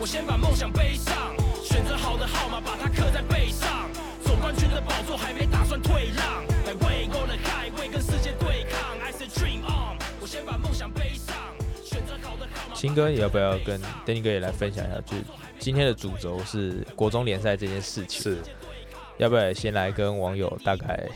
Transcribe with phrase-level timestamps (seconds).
[0.00, 3.88] 我先把梦想背上，选择好的号码，把它刻在背上。
[4.22, 6.74] 总冠军的宝座还没打算退让，来
[7.88, 8.98] 跟世界对抗。
[9.00, 11.34] I say dream on，我先把梦想背上，
[11.82, 12.74] 选择好的号码。
[12.74, 15.00] 新哥，你要不要跟 Danny 哥也来分享一下？
[15.06, 15.24] 就是
[15.58, 18.20] 今天的主轴是国中联赛这件事情。
[18.20, 18.38] 是。
[19.16, 21.08] 要不要先来跟网友大概？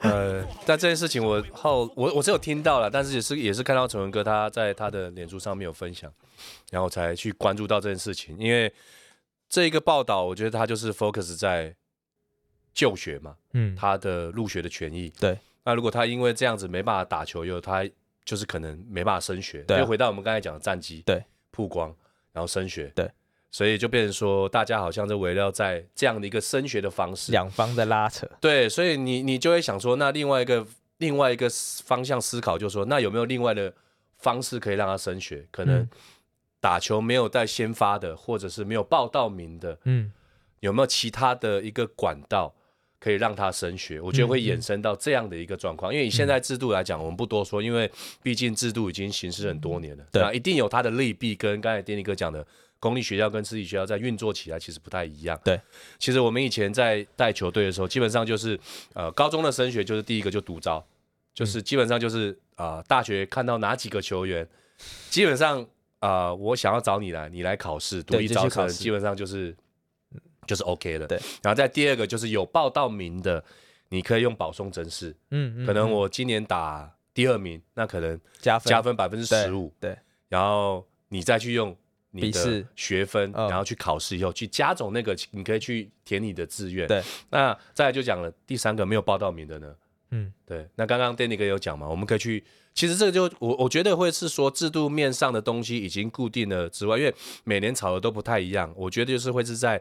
[0.00, 6.12] 呃，但这件事情我后我我是有听到了，但是也是也是看到陈文哥他在他的脸书上面有分享，
[6.70, 8.36] 然后才去关注到这件事情。
[8.38, 8.72] 因为
[9.48, 11.74] 这一个报道，我觉得他就是 focus 在
[12.72, 15.10] 就学嘛，嗯，他的入学的权益。
[15.18, 15.38] 对。
[15.64, 17.84] 那如果他因为这样子没办法打球，又他
[18.24, 19.62] 就是可能没办法升学。
[19.64, 19.78] 对。
[19.78, 21.02] 就回到我们刚才讲的战绩。
[21.04, 21.22] 对。
[21.50, 21.94] 曝光，
[22.32, 22.90] 然后升学。
[22.94, 23.10] 对。
[23.52, 28.24] 所以就变成说，大家好像是围绕在这样的一个升学的方式，两方在拉扯。
[28.40, 30.64] 对，所以你你就会想说，那另外一个
[30.98, 31.50] 另外一个
[31.84, 33.74] 方向思考，就是说，那有没有另外的
[34.18, 35.44] 方式可以让他升学？
[35.50, 35.88] 可能
[36.60, 40.12] 打球没有带先发的，或者是没有报到名的，嗯，
[40.60, 42.54] 有没有其他的一个管道
[43.00, 44.00] 可以让他升学？
[44.00, 45.92] 我觉得会衍生到这样的一个状况。
[45.92, 47.90] 因为以现在制度来讲，我们不多说，因为
[48.22, 52.46] 毕竟制度已经行之很多年了，对，那一定有它的利弊，跟刚才 Danny 哥讲的。
[52.80, 55.38] 公立学校跟私立学校在运作起来其实不太一样。
[55.44, 55.60] 对，
[55.98, 58.58] 其实我们以前在带球队的时候，基本上就是
[58.94, 60.82] 呃，高中的升学就是第一个就独招，
[61.34, 64.48] 就是基本上就是啊、呃，大学看到哪几个球员，
[65.10, 65.62] 基本上
[65.98, 69.54] 啊、呃，我想要找你来，你来考试，独一招生，基本上就是
[70.46, 71.06] 就是 OK 了。
[71.06, 73.44] 对，然后再第二个就是有报到名的，
[73.90, 75.14] 你可以用保送甄试。
[75.28, 79.70] 嗯嗯，可能我今年打第二名，那可能加分加分百分之十五。
[79.78, 79.98] 对，
[80.30, 81.76] 然后你再去用。
[82.12, 86.88] 你的学分，然后去考试以后去加总那个，你可以去填你的志愿。
[86.88, 89.76] 对，那再来就讲了第三个没有报到名的呢？
[90.10, 90.68] 嗯，对。
[90.74, 92.42] 那刚刚 Danny 哥有讲嘛，我们可以去，
[92.74, 97.14] 其实这个就我我觉得会是说制度面上的东西已经固定了之外，因为
[97.44, 99.80] 每年炒的都不太一样，我觉得就是会是在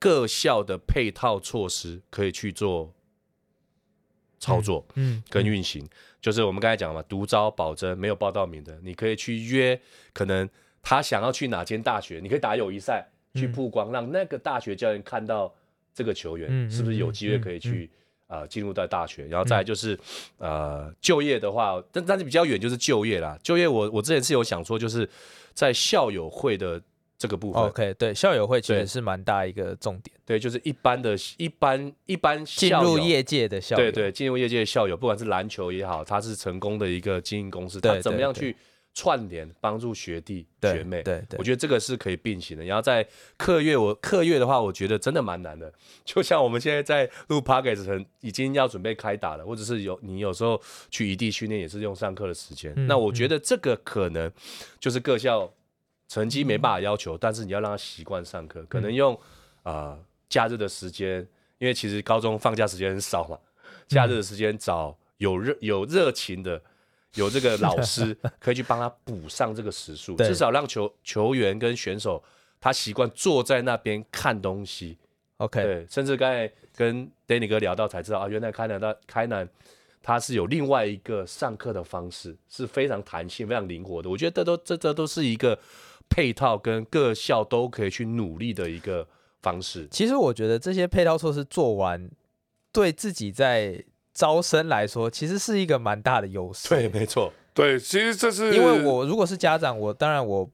[0.00, 2.92] 各校的配套措施可以去做
[4.40, 5.88] 操作，嗯，跟运行，
[6.20, 9.80] 就是我们刚才讲嘛，独招保真没有报到名的，你可以去约
[10.12, 10.50] 可能。
[10.84, 12.20] 他想要去哪间大学？
[12.22, 15.52] 你可以打友谊赛去曝光，嗯、让那个大学教练看到
[15.94, 17.90] 这个球员是不是有机会可以去
[18.26, 19.26] 啊进入到大学。
[19.26, 19.98] 然后再来就是
[20.36, 23.38] 呃就业的话，但但是比较远就是就业啦。
[23.42, 25.08] 就业我我之前是有想说，就是
[25.54, 26.80] 在校友会的
[27.16, 27.62] 这个部分。
[27.62, 30.14] OK，对，校友会其实是蛮大一个重点。
[30.26, 38.54] 对，就是一般的一般一般进入业界的校友，对对，进入业界的校友，不管是篮球也好，他是成功的一个经营公司，他怎么样去。
[38.94, 42.64] 串联帮助学弟学妹，对对，我觉得这个是可以并行的。
[42.64, 43.04] 然后在
[43.36, 45.72] 课业，我课业的话，我觉得真的蛮难的。
[46.04, 52.72] 就像我们现在在录 Podcast，已经要准备开打了，或者是有你有时候去异地训练，也是用上课的时间。
[52.86, 54.30] 那我觉得这个可能
[54.78, 55.52] 就是各校
[56.06, 59.18] 成绩没办法要求，但是你要让他习惯上课，可能用
[59.64, 61.26] 啊假日的时间，
[61.58, 63.36] 因为其实高中放假时间很少嘛，
[63.88, 66.62] 假日的时间找有热有热情的。
[67.14, 72.22] 有这个老师 可以去帮他补上这个时数，至少让球球员跟选手
[72.60, 74.98] 他习惯坐在那边看东西。
[75.38, 79.48] OK，对，甚至刚才跟 Danny 哥聊到才知道啊，原来开南大开南
[80.02, 84.10] 他是有另外一个上课的方式，是非常弹性、非常灵活的。
[84.10, 85.58] 我觉得这都这这都是一个
[86.08, 89.06] 配套跟各校都可以去努力的一个
[89.42, 89.88] 方式。
[89.90, 92.10] 其实我觉得这些配套措施做完，
[92.72, 93.84] 对自己在。
[94.14, 96.68] 招生来说，其实是一个蛮大的优势。
[96.68, 97.32] 对，没错。
[97.52, 100.48] 对，其实这是因为我如果是家长，我当然我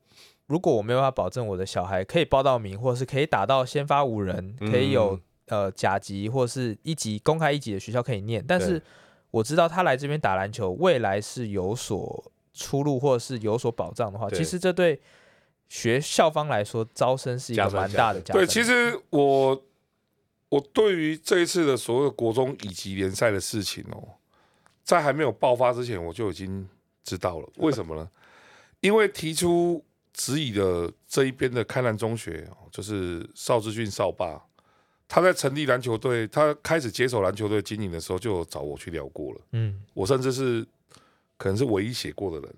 [0.47, 5.19] 如果我没有办法保证我的小孩可以报到名，或者是可以打到先发五人，可以有、
[5.49, 8.83] 呃甲级或是一级公开一级的学校可以念，但是
[9.31, 15.01] 我知道他来这边打篮球，未来是有所出路或者是有所保障的话，其实这对
[15.69, 18.35] 学校方来说招生是一个蛮大的加。
[18.35, 19.63] 对，其实我。
[20.51, 24.17] 我对于这一次的所有国中乙级联赛的事情哦，
[24.85, 26.69] 在还没有爆发之前，我就已经
[27.03, 27.49] 知道了。
[27.57, 28.11] 为什么呢？
[28.81, 29.83] 因为提出
[30.13, 34.43] 质疑的这一边的开南中学，就是邵志俊邵爸，
[35.07, 39.41] 他在成立篮球队，他开始接手篮球队经营的时候，就有找我去聊过了。
[39.53, 40.67] 嗯，我甚至是
[41.37, 42.55] 可能是唯一写过的人，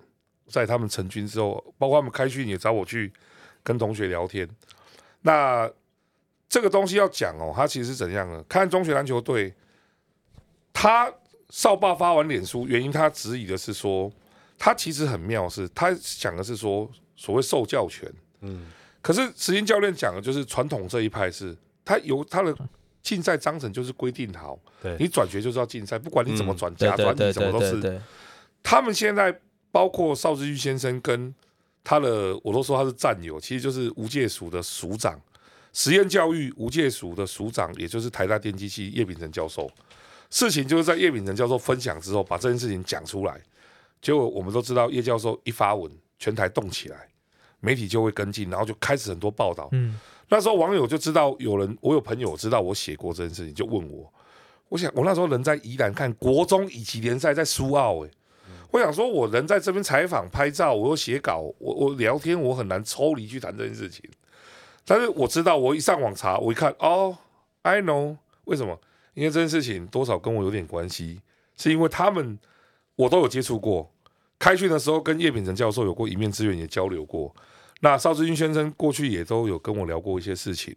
[0.47, 3.13] 在他们成军之后，包括他们开训也找我去
[3.63, 4.49] 跟同学聊天。
[5.21, 5.71] 那
[6.53, 8.43] 这个东西要讲哦，他其实是怎样的？
[8.43, 9.55] 看中学篮球队，
[10.71, 11.11] 他
[11.49, 14.13] 少爸发完脸书，原因他质疑的是说，
[14.59, 18.07] 他其实很妙，是他讲的是说所谓受教权，
[18.43, 18.67] 嗯，
[19.01, 21.57] 可是实行教练讲的就是传统这一派是，
[21.87, 22.55] 他由他的
[23.01, 27.99] 竞赛章程就是规定好，对，你转学就是要竞赛，不管你怎么转，假转你怎么都是。
[28.63, 29.35] 他们现在
[29.71, 31.35] 包括邵志玉先生跟
[31.83, 35.19] 他的，我都说他是战友，其实就是无界署的署长，
[35.73, 39.71] 实验教育无界署的署长，也就是台大电机系叶秉成教授。
[40.31, 43.41] 事情就是在叶秉成教授分享之后，把这件事情讲出来，
[44.01, 47.09] 结果我们都知道叶教授一发文，全台动起来，
[47.61, 49.69] 媒体就会跟进，然后就开始很多报道。
[49.73, 49.99] 嗯，
[50.29, 54.13] 那时候网友就知道有人，我有朋友知道我写过这件事情，就问我，
[54.69, 58.11] 我想我那时候人在宜兰看国中乙级联赛在苏澳，哎。
[58.71, 64.03] 我想说，我人在这边采访、拍照，我又写稿，我我聊天，我很难抽离去谈这件事情。
[64.85, 67.17] 但是我知道，我一上网查，我一看，哦
[67.63, 68.79] ，I know，为什么？
[69.15, 71.21] 因为这件事情多少跟我有点关系，
[71.57, 72.39] 是因为他们
[72.97, 73.91] 我都有接触过。
[74.39, 77.33] 开训的时候跟叶秉成教授有过一面之缘，也交流过。
[77.81, 80.75] 那邵志军先生过去也都有跟我聊过一些事情。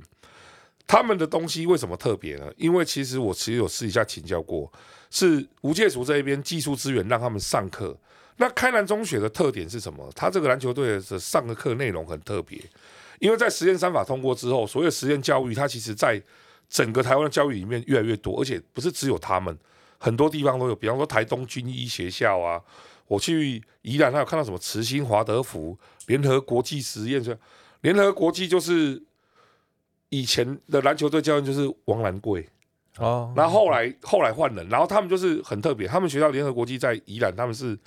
[0.85, 2.51] 他们的东西为什么特别呢？
[2.57, 4.71] 因为其实我其实有私底下请教过。
[5.09, 7.97] 是吴界署这一边技术资源让他们上课。
[8.37, 10.11] 那开南中学的特点是什么？
[10.13, 12.61] 他这个篮球队的上的课内容很特别，
[13.19, 16.21] 因为在实验三法通过之后，所谓实验教育，它其实在
[16.69, 19.57] 整个台湾的教育里面越来越多，而且不是只有他们，
[19.97, 20.75] 很多地方都有。
[20.75, 22.61] 比方说台东军医学校啊，
[23.07, 25.77] 我去宜兰，还有看到什么慈心华德福
[26.07, 27.37] 联合国际实验社，
[27.81, 29.01] 联合国际就是
[30.09, 32.47] 以前的篮球队教练就是王兰贵。
[32.97, 37.77] 哦，然后后来后来换人，然后他们就是很特别，他们学校联合国际在宜兰，他们是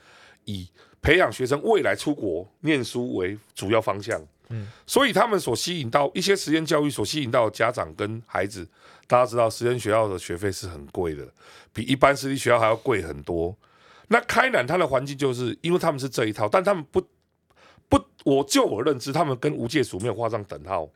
[0.44, 0.68] 以
[1.00, 8.66] 培养学生未来出国念书为主要方向，嗯，所以他们所吸引到一些实验教育所吸引到的家长跟孩子，
[9.06, 11.26] 大家知道实验学校的学费是很贵的，
[11.72, 13.56] 比一般私立学校还要贵很多。
[14.08, 17.00] 那开南它的环境就是因为他们是这一套，但他们不
[17.88, 20.88] 不，我就我认知，他们跟无界署没有画上等号。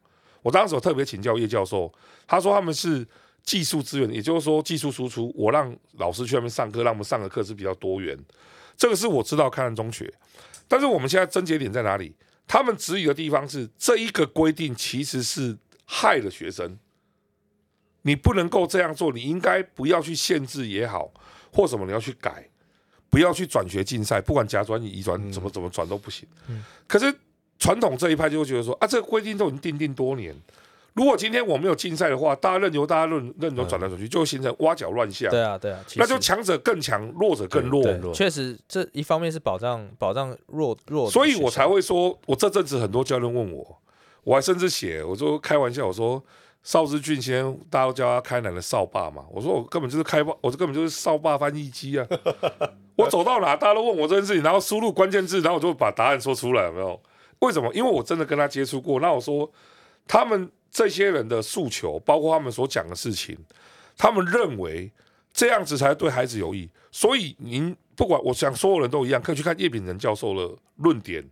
[0.43, 1.93] 我当时我特别请教叶教授，
[2.27, 3.07] 他说他们是。
[3.45, 8.17] 技术资源，也就是说技术输出，我让老师去那边上课，让我们上的课是比较多元。
[8.77, 10.09] 这个是我知道开南中学，
[10.69, 12.15] 但是我们现在症结点在哪里？
[12.53, 15.57] 他们质疑的地方是这一个规定其实是
[15.87, 16.79] 害了学生。
[18.03, 21.11] 你不能够这样做，你应该不要去限制也好，
[21.51, 22.47] 或什么你要去改，
[23.09, 26.29] 不要去转学竞赛，不管甲转乙、乙转怎么怎么转都不行。
[26.87, 27.11] 可是
[27.59, 30.37] 传统这一派就会觉得说啊，这个规定都已经定定多年。
[30.95, 35.31] 如果今天我没有竞赛的话，大家任由大家任任由转来转去，就会形成挖角乱象。
[35.31, 37.83] 对啊，对啊，那就强者更强，弱者更弱。
[38.13, 43.79] 确实，这一方面是保障保障弱弱，所以我才会说，我这阵子很多教练问我，
[44.23, 46.23] 我还甚至写，我说开玩笑，我说
[46.63, 52.07] 邵志俊先，大家都叫他开南的少霸嘛，我说我根本就是开霸，我这根本就是少霸翻译机啊。
[52.97, 57.01] 我走到哪，大家都问我这件事情，然后输入关键字，然后我就把答案说出来，有没有？
[57.39, 57.73] 为什么？
[57.73, 59.01] 因为我真的跟他接触过。
[59.01, 59.51] 那我说
[60.07, 60.51] 他们。
[60.73, 63.39] 这些人的诉求，包括他们所讲的事情，
[63.97, 64.91] 他们认为
[65.33, 66.69] 这样子才对孩子有益。
[66.91, 71.23] 所以您不管，我想所有人都一样，可以去看叶秉仁教授的论点，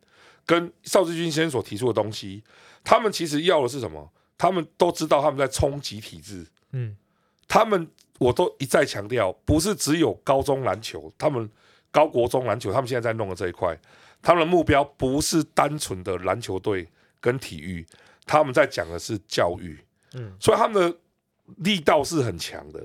[0.45, 2.45] 跟邵志军先生所提出的东西。
[2.85, 4.13] 他们其实要的是什么？
[4.37, 6.47] 他们都知道他们在冲击体制。
[6.73, 6.95] 嗯，
[7.49, 7.89] 他们
[8.19, 11.51] 我都一再强调，不是只有高中篮球，他们
[11.91, 13.79] 高国中篮球，他们现在在弄的这一块，
[14.21, 16.87] 他们的目标不是单纯的篮球队
[17.21, 17.87] 跟体育。
[18.31, 19.77] 他们在讲的是教育，
[20.13, 20.97] 嗯，所以他们的
[21.57, 22.81] 力道是很强的。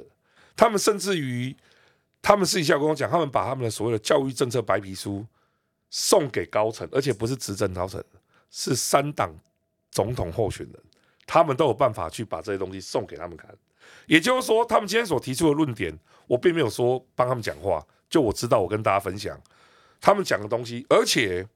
[0.56, 1.56] 他们甚至于，
[2.20, 5.24] 他们私底下跟我讲，他们把他们的所谓的教育政策白皮书
[5.92, 8.04] 送给高层，而且不是执政高层，
[8.50, 9.32] 是三党
[9.92, 10.84] 总统候选人，
[11.28, 13.56] 他们都有办法去把这些东西送给他们看。
[14.08, 19.40] 也就是说，他们今天所提出的论点，我并没有说帮他们讲话，就我知道，我跟大家分享
[20.02, 21.48] 他们讲的东西，而且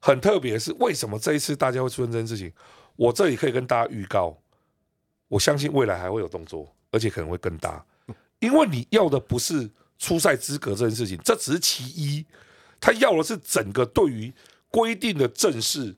[0.00, 2.52] 很特别的是，为什么这一次大家会出现这件事情？
[2.96, 4.36] 我这里可以跟大家预告，
[5.28, 7.84] 我相信未来还会有动作，而且可能会更大。
[8.38, 12.24] 因为你要的不是出赛资格这件事情，这只是其一，
[12.80, 14.32] 他要的是整个对于
[14.70, 15.94] 规定的正式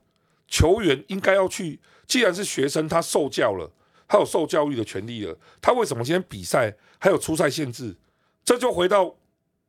[0.46, 1.80] 球员应该要去。
[2.06, 3.70] 既然是学生，他受教了，
[4.06, 7.96] 他有受教育的权利了，他为什么今天比赛还有出赛限制？
[8.44, 9.14] 这就回到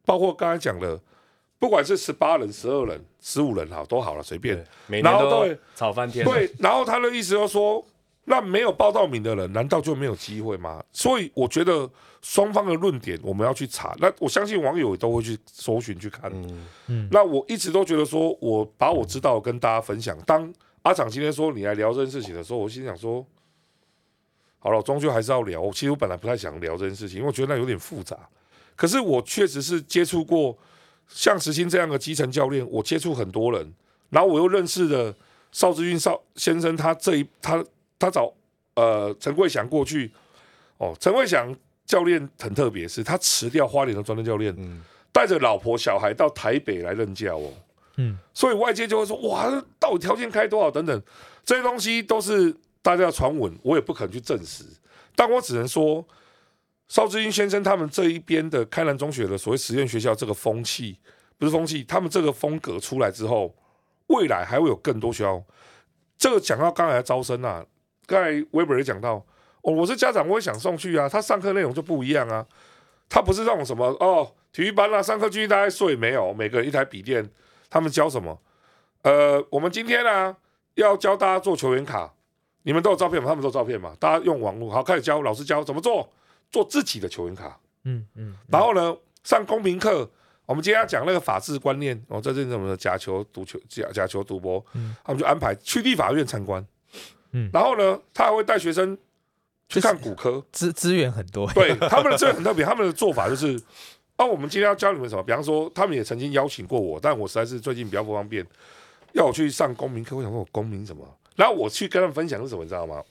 [0.03, 1.01] 包括刚才讲的。
[1.65, 4.63] 不管是十八人、十二人、十五人，好都好了，随便。
[4.87, 6.23] 然后对，吵翻天。
[6.23, 7.83] 对，然后他的意思就是说，
[8.25, 10.83] 那没有报到名的人，难道就没有机会吗？
[10.93, 11.89] 所以我觉得
[12.21, 13.95] 双方的论点我们要去查。
[13.97, 16.31] 那我相信网友也都会去搜寻去看。
[16.31, 17.07] 嗯嗯。
[17.11, 20.15] 那我一直都觉得说，我把我知道跟大家分享。
[20.19, 20.53] 当
[20.83, 23.25] 阿长今天说你来聊这件事情的时候，我心想说，
[24.59, 25.71] 好了，终究还是要聊。
[25.71, 28.15] 其实我本来不太想聊这件事情，因为我觉得那有点复杂。
[28.75, 30.55] 可是我确实是接触过。
[31.07, 33.73] 像石鑫这样的基层教练，我接触很多人，
[34.09, 35.15] 然后我又认识了
[35.51, 37.63] 邵志军邵先生，他这一他
[37.97, 38.33] 他找
[38.75, 40.11] 呃陈桂祥过去，
[40.77, 44.55] 哦，陈桂祥教练很特别，是他辞掉花莲的专任教练，
[45.11, 47.53] 带着老婆小孩到台北来任教哦，
[47.97, 51.01] 嗯，所以外界就会说哇，到底条件开多少等等，
[51.45, 54.65] 这些东西都是大家的传闻，我也不可能去证实，
[55.15, 56.05] 但我只能说，
[56.87, 60.99] 邵志英先生他们这一边的开南中学的所谓实验学校这个风气，
[61.37, 63.55] 不是风气，他们这个风格出来之后，
[64.07, 65.43] 未来还会有更多学校。
[66.17, 67.65] 这个讲到刚才的招生啊，
[68.05, 69.15] 刚才 Weber 也讲到，
[69.61, 72.45] 哦，我是家长，我也想送去啊，他上课内容就不一样啊，
[73.09, 77.27] 他不是那种什么哦，体育班啊，上课继续大家睡没有，每个人一台笔电，
[77.69, 78.39] 他们教什么？
[79.01, 80.37] 呃，我们今天呢、
[80.75, 82.13] 要教大家做球员卡，
[82.63, 83.27] 你们都有照片吗？
[83.27, 83.93] 他们都有照片嘛？
[83.99, 86.09] 大家用网络好开始教，老师教怎么做，
[86.51, 90.09] 做自己的球员卡，嗯嗯，嗯，然后呢上公民课。
[90.47, 96.63] 我们今天要讲那个法治观念，哦，这是什么假球、赌球、假假球、赌博，嗯，他们就安排去立法院参观，
[97.31, 98.95] 嗯，然后呢，他还会带学生
[99.69, 103.59] 去看骨科，资资源很多，对，他们的资源很特别，他们的做法就是，
[104.17, 105.23] 啊，我们今天要教你们什么？
[105.23, 108.45] 比方说，他们也曾经邀请过我，但我实在是最近比较不方便，
[109.13, 111.03] 要我去上公民课，我想问我公民什么？
[111.35, 113.03] 然后我去跟他们分享是什么，你知道吗？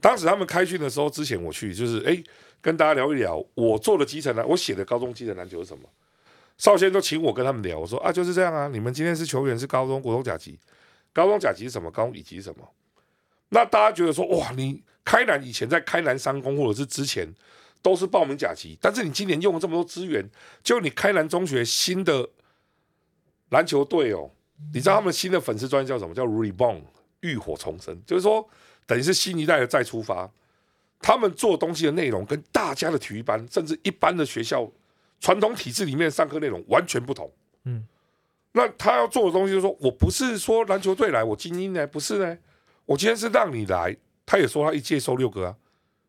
[0.00, 2.16] 当时他们开训的时候，之前我去就是，哎，
[2.66, 5.88] 跟大家聊一聊我做的基层篮，我写的高中基层篮球是什么？
[6.58, 8.66] 少先都请我跟他们聊，我说啊，就是这样啊。
[8.66, 10.58] 你们今天是球员，是高中、国中甲级，
[11.12, 11.88] 高中甲级是什么？
[11.92, 12.68] 高中乙级是什么？
[13.50, 17.32] 那大家觉得说，哇，你开南以前在开南商工或者是之前
[17.82, 20.28] 都是报名甲级，但是你今年用了这么多资源，
[20.64, 22.28] 就你开南中学新的
[23.50, 24.28] 篮球队哦，
[24.74, 26.12] 你知道他们新的粉丝专业叫什么？
[26.12, 26.80] 叫 Reborn
[27.20, 28.44] 浴火重生，就是说
[28.86, 30.28] 等于是新一代的再出发。
[31.06, 34.68] 他们做东西的内容跟大家的体育班，甚至一般的学校。
[35.18, 37.32] 传统体制里面上课内容完全不同，
[37.64, 37.86] 嗯，
[38.52, 42.36] 那他要做的东西就是说，我不是说篮球队来我精英呢，不是呢，
[42.84, 43.96] 我今天是让你来，
[44.26, 45.56] 他也说他一届收六个啊，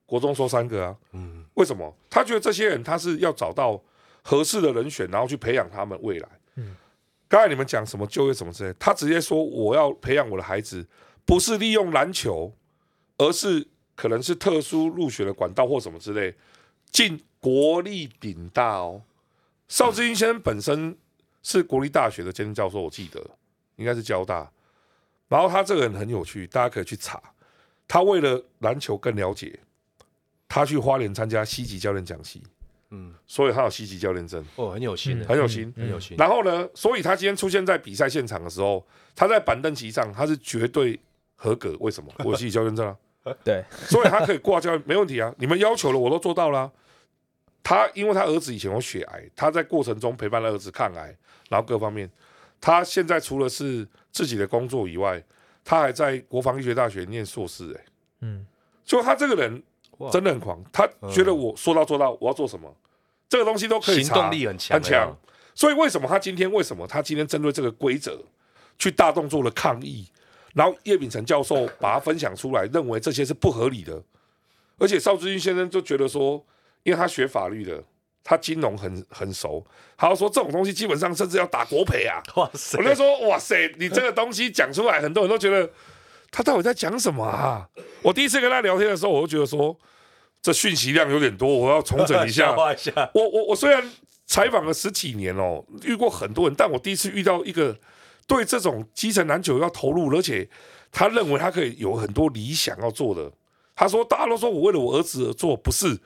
[0.06, 1.96] 国中收三个啊，嗯，为什么？
[2.10, 3.82] 他觉得这些人他是要找到
[4.22, 6.76] 合适的人选，然后去培养他们未来，嗯，
[7.30, 10.86] 刚才你们讲什么就业什么之类，他直接说我要培养我的孩子，
[11.26, 12.54] 不是利用篮球，
[13.18, 13.66] 而是
[13.98, 16.34] 可能是特殊入学的管道或什么之类
[16.90, 17.22] 进。
[17.40, 19.04] 国立顶大哦，
[19.68, 20.98] 邵志英先生本身
[21.44, 23.24] 是国立大学的兼任教授，我记得
[23.76, 24.52] 应该是交大。
[25.30, 27.22] 然后他这个人很有趣，大家可以去查。
[27.88, 29.58] 他为了篮球更了解，
[30.50, 32.42] 他去花莲参加西级教练讲习，
[32.90, 36.18] 嗯，所以他有西级教练证哦，很有心，很有心，很有心。
[36.18, 38.86] 然后呢，所以他今天出现在比赛现场的时候，
[39.16, 41.00] 他在板凳席上他是绝对
[41.36, 41.78] 合格。
[41.80, 42.12] 为什么？
[42.26, 42.98] 我有西级教练证啊，
[43.44, 45.34] 对，所以他可以挂教练，没问题啊。
[45.38, 46.72] 你们要求了，我都做到了啊。
[47.64, 51.14] 他因为他儿子以前有血癌，他在过程中陪伴了儿子抗癌，
[51.50, 52.10] 然后各方面，
[52.62, 55.22] 他现在除了是自己的工作以外，
[55.66, 57.86] 他还在国防医学大学念硕士，哎，
[58.22, 58.46] 嗯，
[58.86, 59.62] 就他这个人
[60.12, 62.74] 真的很狂，他觉得我说到做到，我要做什么，
[63.28, 65.18] 这个东西都可以，行动力很强，很强。
[65.54, 68.18] 所以为什么他今天为什么他今天针对这个规则
[68.78, 70.08] 去大动作的抗议，
[70.54, 74.02] 然后叶秉成教授把它分享出来，认为这些是不合理的，
[74.78, 76.46] 而且邵志军先生就觉得说。
[76.84, 77.84] 因为他学法律的，
[78.24, 79.62] 他金融很很熟，
[79.98, 82.24] 他说这种东西基本上甚至要打国赔啊！
[82.38, 82.78] 哇塞！
[82.78, 85.70] 我就说哇塞，你这个东西讲出来，很多人都觉得
[86.32, 87.68] 他到底在讲什么啊？
[88.02, 89.78] 我第一次跟他聊天的时候，我就觉得说
[90.42, 92.56] 这讯息量有点多，我要重整一下。
[93.14, 93.84] 我我我虽然
[94.26, 97.78] 采访了十几年哦，遇过很多人，但我第一次遇到一个
[98.28, 100.48] 对这种基层篮球要投入，而且
[100.92, 103.32] 他认为他可以有很多理想要做的。
[103.74, 106.00] 他说大家都说我为了我儿子而做，不是。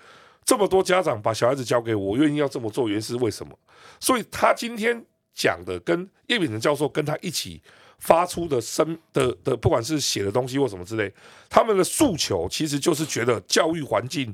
[0.43, 3.57] 这么多家长把小孩子交给我，愿意要这么做，原因是为什么？
[3.99, 7.61] 所以他今天讲的，跟叶秉成教授跟他一起
[7.99, 11.13] 发出的声的的，不管是写的东西或什么之类，
[11.47, 14.33] 他们的诉求其实就是觉得教育环境，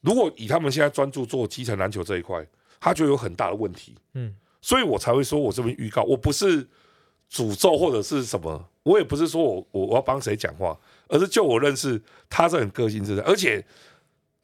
[0.00, 2.44] 如果以他们现在专注做基层篮球这一块，
[2.80, 3.94] 他就有很大的问题。
[4.14, 6.68] 嗯，所以我才会说我这边预告，我不是
[7.30, 13.64] 诅咒或者是什么，我也不是说我我我要帮谁讲话，而是就我认识他这种个性是的，而且。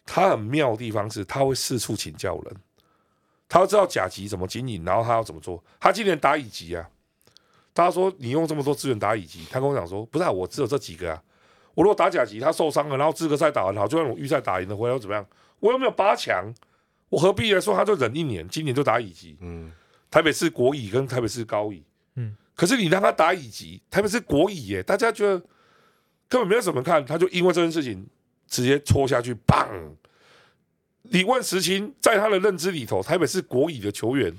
[0.08, 2.56] 他很妙的地方是，他会四处请教人，
[3.48, 5.60] 他要知道甲级怎么经营，然后他要怎么做。
[5.80, 6.88] 他今年打乙级啊，
[7.74, 11.20] 他说你用这么多资源打乙级，他跟我讲说，不是啊，我只有这几个啊。
[11.74, 15.26] 我如果打甲级，他受伤了，然后资格赛打完好，就算我预赛打赢了，回来又怎么样？
[15.58, 16.54] 我又没有八强，
[17.08, 19.36] 我何必来说他就忍一年，今年就打乙级。
[19.40, 19.72] 嗯，
[20.10, 21.82] 台北市国乙跟台北市高乙，
[22.14, 25.38] 嗯，可是你让他打乙级，台北市国乙耶，大家觉得
[26.28, 28.06] 根本没有什么看，他就因为这件事情。
[28.48, 29.68] 直接戳下去，棒！
[31.02, 34.32] 李万石青在他的认知里头，台北市国乙的球员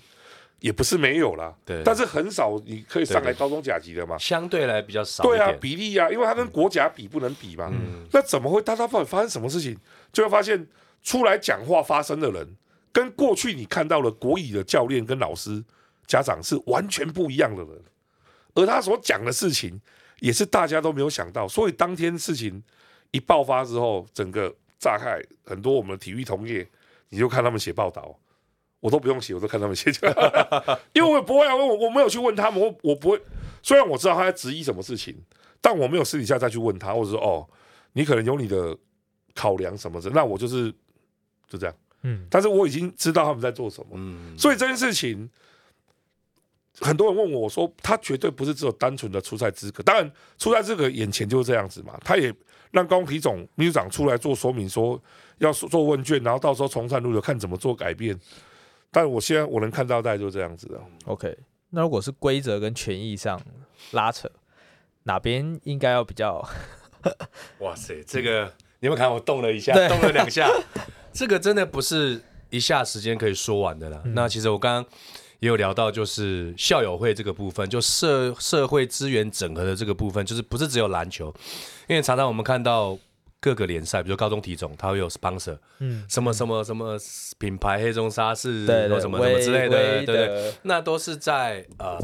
[0.61, 5.23] 也不是没有啦，对，但是很少你可以上来高中甲级的嘛，相对来比较少。
[5.23, 7.69] 对啊，比例啊，因为他跟国甲比不能比嘛。
[7.69, 8.61] 嗯、那怎么会？
[8.61, 9.77] 他他到底发生什么事情？
[10.13, 10.65] 就会发现
[11.03, 12.55] 出来讲话发声的人，
[12.97, 15.63] 跟过去你看到了国语的教练跟老师
[16.07, 17.79] 家长是完全不一样的人，
[18.55, 19.79] 而他所讲的事情
[20.19, 22.63] 也是大家都没有想到，所以当天事情
[23.11, 26.67] 一爆发之后，整个炸开，很多我们的体育同业，
[27.09, 28.17] 你就看他们写报道，
[28.79, 29.91] 我都不用写，我都看他们写，
[30.93, 33.21] 因为我也不会啊，我我没有去问他们，我我不会，
[33.61, 35.15] 虽然我知道他在质疑什么事情，
[35.61, 37.47] 但我没有私底下再去问他，或者说哦，
[37.93, 38.75] 你可能有你的
[39.35, 40.73] 考量什么的，那我就是
[41.47, 41.75] 就这样。
[42.03, 45.29] 嗯，但是我已经知道他们在做什么，嗯，所以这件事情，
[46.79, 52.33] 很多人问我，我说他绝对不是只有单纯的出赛资格，当然出赛资格眼前就是这样子嘛，他也
[52.71, 55.01] 让高中体总秘书长出来做说明，说
[55.39, 58.17] 要做问卷，然后到时候从善如流，看怎么做改变。
[58.91, 60.81] 但我现在我能看到大概就是这样子的。
[61.05, 61.37] OK，
[61.71, 63.39] 那如果是规则跟权益上
[63.91, 64.31] 拉扯，
[65.03, 66.47] 哪边应该要比较？
[67.59, 68.45] 哇塞，这个
[68.79, 70.49] 你有没有看我动了一下，动了两下。
[71.17, 72.21] 这个真的不是
[72.51, 73.99] 一下时间可以说完的啦。
[74.05, 74.85] 嗯、那其实我刚刚
[75.39, 81.33] 也有聊到，就是校友会这个部分，就社社会资源整合的这个部分，就是不是只有篮球，
[81.87, 82.95] 因为常常我们看到
[83.39, 86.95] 各个联赛，比如高中体总，它会有 sponsor，嗯，什么什么什么
[87.39, 91.97] 品牌黑中沙士，对，什么什么之类的，对对，那都是在呃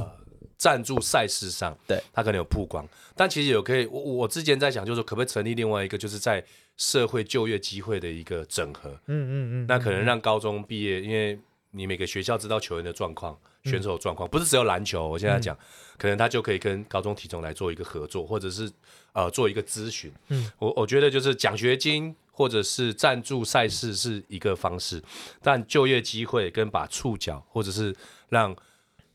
[0.57, 2.83] 赞助赛事上，对，它可能有曝光，
[3.15, 6.43] 但其实有可以，我我之前在想，就是可不可以成立另外一个，就是在。
[6.77, 11.39] 社会就业机会的一个整合，嗯嗯嗯，那可能让高中毕业，因为
[11.71, 15.07] 你每个学校知道球员的状况、选手的状况，不是只有篮球。
[15.07, 15.57] 我现在讲，
[15.97, 18.71] 可能他就可以跟高中体重来做一个合作，或者是
[19.13, 20.11] 呃做一个咨询。
[20.29, 25.01] 嗯，我我觉得就是奖学金或者是赞助赛事是一个方式，
[25.41, 27.95] 但就业机会跟把触角，或者是
[28.29, 28.55] 让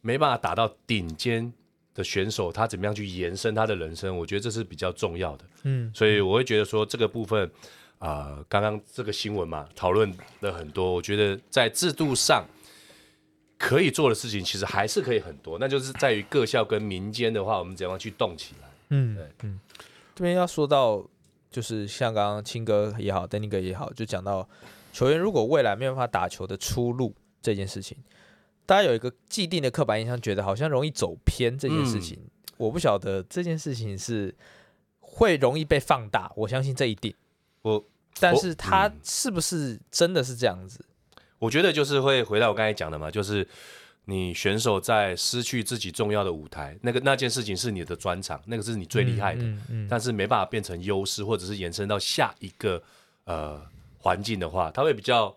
[0.01, 1.53] 没办法打到顶尖。
[1.99, 4.17] 的选手他怎么样去延伸他的人生？
[4.17, 5.45] 我觉得这是比较重要的。
[5.65, 7.45] 嗯，所以我会觉得说这个部分，
[7.99, 10.95] 啊、呃，刚刚这个新闻嘛，讨论了很多。
[10.95, 12.47] 我觉得在制度上
[13.59, 15.59] 可以做的事情，其实还是可以很多。
[15.59, 18.69] 那就是在于各校跟民间的话，我们怎样去动起来？
[18.91, 19.59] 嗯，对，嗯，
[20.15, 21.05] 这边要说到，
[21.51, 24.49] 就是像刚刚青哥也好，Danny 哥也好，就讲到
[24.93, 27.99] 球员如果未来没有办法打球的出路这件事情。
[28.69, 34.35] 大家有一个既定的刻板印象，觉得好像容易走偏这件事情，嗯、我不晓得这件事情是
[35.01, 36.31] 会容易被放大。
[36.37, 37.15] 我相信这一定，
[37.63, 37.83] 我，
[38.21, 40.85] 但是他是不是真的是这样子？
[41.39, 43.49] 我觉得就是会回到我刚才讲的嘛，就是
[44.05, 52.83] 你选手在失去自己重要的舞台，那个那件事情是你的专长，那个是你最厉害的，嗯嗯嗯、但是没办法变成优势，或者是延伸到下一个
[53.25, 53.63] 呃
[53.97, 55.35] 环境的话，他会比较。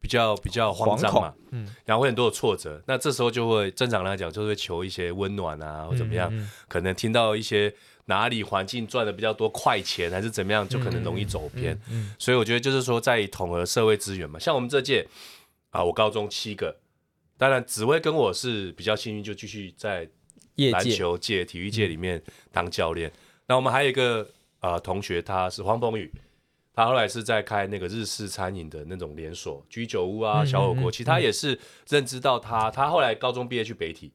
[0.00, 7.72] 比较比较慌张嘛，嗯，然后会很多的挫折，那这时候就会正常来讲，就会求一些温暖啊，或怎么样，嗯嗯、可能听到一些
[8.06, 11.78] 哪里环境赚的比较多快钱，还是怎么样，就可能容易走偏。
[12.18, 15.06] 所以我觉得就是说，在统合社会资源嘛，像我们这届
[15.68, 16.74] 啊，我高中七个，
[17.36, 20.08] 当然紫薇跟我是比较幸运，就继续在
[20.72, 23.10] 篮球界、体育界里面当教练。
[23.10, 23.12] 嗯、
[23.48, 24.22] 那我们还有一个
[24.60, 26.10] 啊、呃、同学，他是黄鹏宇。
[26.80, 30.90] 他后来是在开那个日式餐饮的那种连锁居酒屋啊，小火锅。
[30.90, 34.10] 其实他也是认知到他，他后来高中毕业去北体，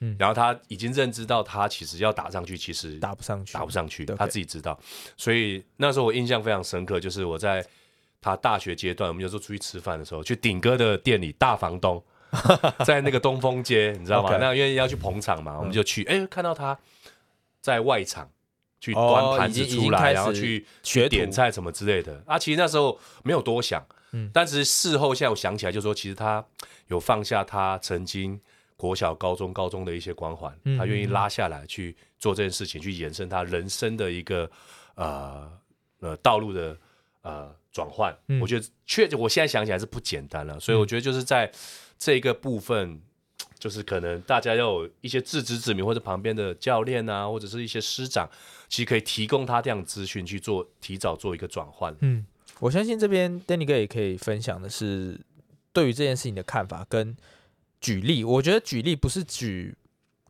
[0.00, 4.78] 嗯，然后他已经认知到他其实要打上去，其实打不上去，打不上去，他自己知道。
[5.16, 7.64] 所以那时候我印象非常深刻，就是我在
[8.20, 12.02] 他大学阶段，我们有时候出去吃饭的时候，去顶哥的店里，大房东
[12.84, 14.36] 在那个东风街，你知道吗？
[14.38, 16.78] 那因为要去捧场嘛，我们就去，哎，看到他
[17.60, 18.30] 在外场。
[18.82, 22.36] 去端盘子出来，然后去学点菜什么之类的啊。
[22.36, 26.44] 其实那时候没有多想，嗯，但是事后现在我想起来，就说其实他
[26.88, 28.40] 有放下他曾经
[28.76, 34.50] 国小、高中、高中的一些光环，他愿意拉下来去做这件事情，去延伸他人生的一个
[34.96, 35.48] 呃
[36.00, 36.76] 呃道路的
[37.20, 38.12] 呃转换。
[38.40, 40.58] 我觉得确，我现在想起来是不简单了。
[40.58, 41.48] 所以我觉得就是在
[41.96, 43.00] 这个部分。
[43.62, 48.28] 就是可能大家要有一些自知之明，或者旁边的教练啊，或者是一些师长，
[48.68, 51.94] 其实可以提供他这样资讯去做，提早做一个转换。
[52.00, 52.26] 嗯，
[52.58, 55.20] 我相信这边 Danny 哥也可以分享的是
[55.72, 57.16] 对于这件事情的看法跟
[57.80, 58.24] 举例。
[58.24, 59.76] 我觉得举例不是举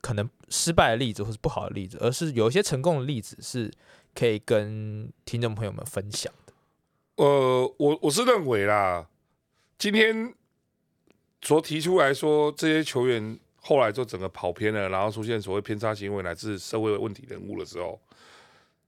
[0.02, 3.72] 可能失败的例子或是不好的例子，而是有一些成功的例子是
[4.14, 6.52] 可以跟听众朋友们分享的。
[7.16, 9.06] 呃，我我是认为啦，
[9.78, 10.34] 今天。
[11.42, 18.00] 所提出来说，这些球员后来就整个跑偏了，然后出现所谓偏差行为乃至社会问题人物的时候，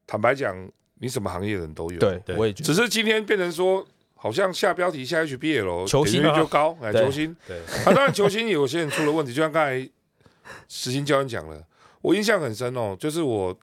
[0.06, 0.56] 坦白讲，
[1.00, 1.98] 你什么行业人都有。
[1.98, 2.64] 对，我也觉得。
[2.64, 7.36] 只是今天变成说，好像下标题下 HBL，球星就高，哎，球星。
[7.46, 7.58] 对。
[7.58, 9.78] 啊，当然球星有些人出了问题，就像刚才
[10.68, 11.60] 实心教练讲了，
[12.02, 13.56] 我印象很深哦，就是我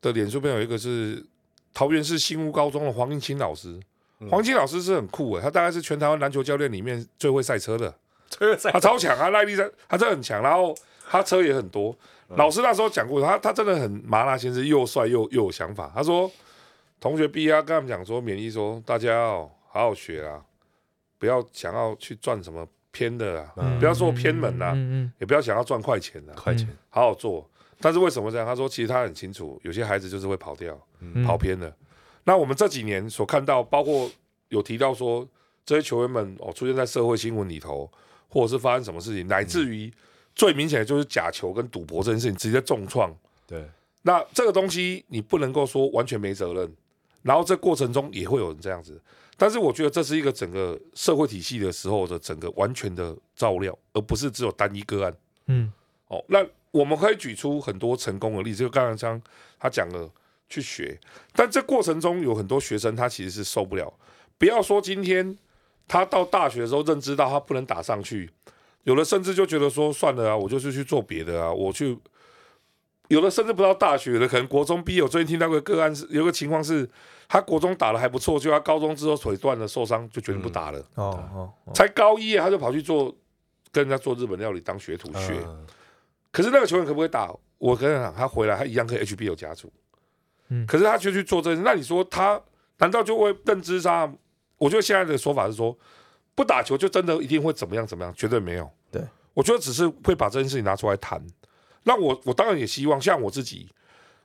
[0.00, 1.24] 的脸书边有一个是
[1.72, 3.78] 桃园市新屋高中的黄英清老师。
[4.30, 7.94] 黄金老师是很酷诶，他大概是全台湾篮球教练里面最会赛车的，
[8.72, 10.42] 他超强，啊耐力在，他真的很强。
[10.42, 10.74] 然后
[11.08, 11.96] 他车也很多。
[12.36, 15.92] 老师那时候讲过，他他真的很麻辣先生，又帅又又有想法。
[15.94, 16.30] 他说，
[16.98, 20.40] 同学毕业要跟他们讲说，勉励说，大家要好好学啊，
[21.18, 24.74] 不要想要去赚什么偏的啊，不要说偏门啊，
[25.18, 27.46] 也不要想要赚快钱啊，快钱，好好做。
[27.80, 28.46] 但是为什么这样？
[28.46, 30.74] 他说，其实他很清楚，有些孩子就是会跑掉，
[31.26, 31.70] 跑偏了。
[32.24, 34.10] 那我们这几年所看到，包括
[34.48, 35.26] 有提到说，
[35.64, 37.90] 这些球员们哦出现在社会新闻里头，
[38.28, 39.92] 或者是发生什么事情，乃至于
[40.34, 43.12] 最明显的就是假球跟赌博这件事情直接重创。
[43.46, 43.68] 对，
[44.02, 46.72] 那这个东西你不能够说完全没责任，
[47.22, 49.00] 然后这过程中也会有人这样子。
[49.36, 55.12] 但是我觉得这是一个整个社会体系的时候的整个完全的照料，而不是只有单一个案。
[55.46, 55.72] 嗯，
[56.06, 59.20] 哦，那我们可以举出很多成功的例子，就刚刚像
[59.58, 60.08] 他讲了。
[60.52, 61.00] 去学，
[61.32, 63.92] 但这过程中有很多学生他其实是受不了。
[64.36, 65.36] 不要说今天
[65.88, 68.30] 他到大学的时候认知到他不能打上去，
[68.84, 71.98] 有的甚至就觉得说算了啊，我就是去做别的啊，我去。
[73.08, 75.02] 有的甚至不到大学的，可能国中毕业。
[75.02, 76.88] 我最近听到个个案是，有个情况是，
[77.28, 80.78] 他国中打的还不错，就他高中之后腿断了受伤，就决定不打了。
[80.94, 83.14] 哦哦，才高一他就跑去做
[83.70, 85.44] 跟人家做日本料理当学徒学。
[86.30, 87.30] 可是那个球员可不可以打？
[87.58, 89.54] 我跟你讲，他回来他一样可以 HBL 加
[90.60, 90.66] 组。
[90.66, 92.40] 可是他就去做这件事，那你说他
[92.78, 94.16] 难道就会认知上？
[94.58, 95.76] 我觉得现在的说法是说，
[96.34, 98.14] 不打球就真的一定会怎么样怎么样？
[98.16, 98.70] 绝对没有。
[98.92, 99.02] 对，
[99.34, 101.20] 我觉得只是会把这件事情拿出来谈。
[101.82, 103.68] 那我我当然也希望，像我自己，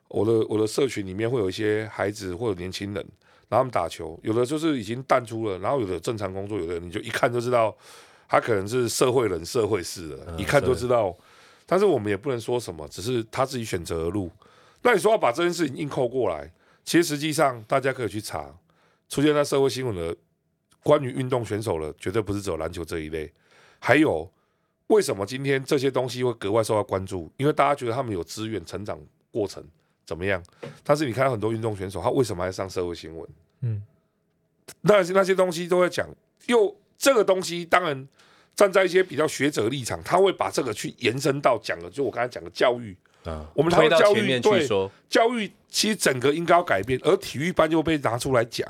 [0.09, 3.03] 我的我的社群里面会有一些孩子或者年轻人，
[3.49, 7.75] 然后他们打球，有的就是已经淡出了，然后有的正常工作，有的你就一看就知道
[8.27, 11.15] 他可能是社会人、社会事的，一看就知道。
[11.65, 14.31] 但是我们也不能说什么，只是他自己选择的路。
[14.87, 16.49] 那你说要把这件事情硬扣过来，
[16.85, 18.57] 其实实际上大家可以去查，
[19.09, 20.15] 出现在社会新闻的
[20.81, 23.29] 关于运动选手的，绝对不是只有篮球这一类。
[23.79, 24.31] 还有
[24.87, 27.29] 为什么今天这些东西会格外受到关注？
[27.35, 28.97] 因为大家觉得他们有资源、成长
[29.29, 29.61] 过程
[30.05, 30.41] 怎么样？
[30.85, 33.29] 但是你看到很多运动选手，他为什么还上社会新闻？
[33.63, 33.83] 嗯，
[34.79, 36.07] 那那些东西都在讲。
[36.45, 38.07] 又这个东西，当然
[38.55, 42.95] 站在一些比较学者立场，他会把这个去延伸到讲的，就我刚才讲的教育。
[43.53, 44.67] 我们谈到教育，对
[45.09, 48.67] 教育其实整个应该要改变，而体育班就被拿出来讲，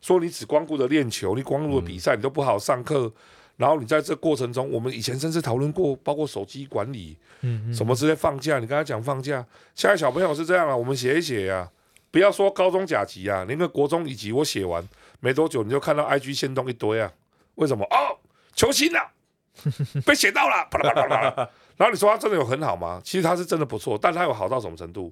[0.00, 3.12] 说你只光顾着练球，你光顾着比赛，你都不好好上课，
[3.56, 11.68] 然后你在这过程中，我们以前甚至讨论过，包括手机管理，嗯，什么之类放假，你刚才讲放假，现在小朋友是这样啊，我们写一写呀，
[12.10, 14.82] 不要说高中甲级啊，连个国中乙级我写完
[15.20, 17.12] 没多久，你就看到 IG 先动一堆啊，
[17.56, 17.84] 为什么？
[17.90, 18.16] 哦，
[18.54, 19.12] 球星啊，
[20.06, 21.50] 被写到了，啪啦啪啦啪啦。
[21.78, 23.00] 然后你说他真的有很好吗？
[23.02, 25.10] 其实他是真的不错，但他有好到什么程度？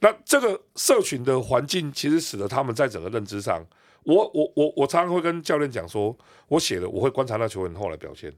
[0.00, 3.60] 那这个社群的环境其实使得他们在整个认知上，
[4.04, 8.32] 我我我我常常会跟教练讲说，我写的我会观察那球员后来表现，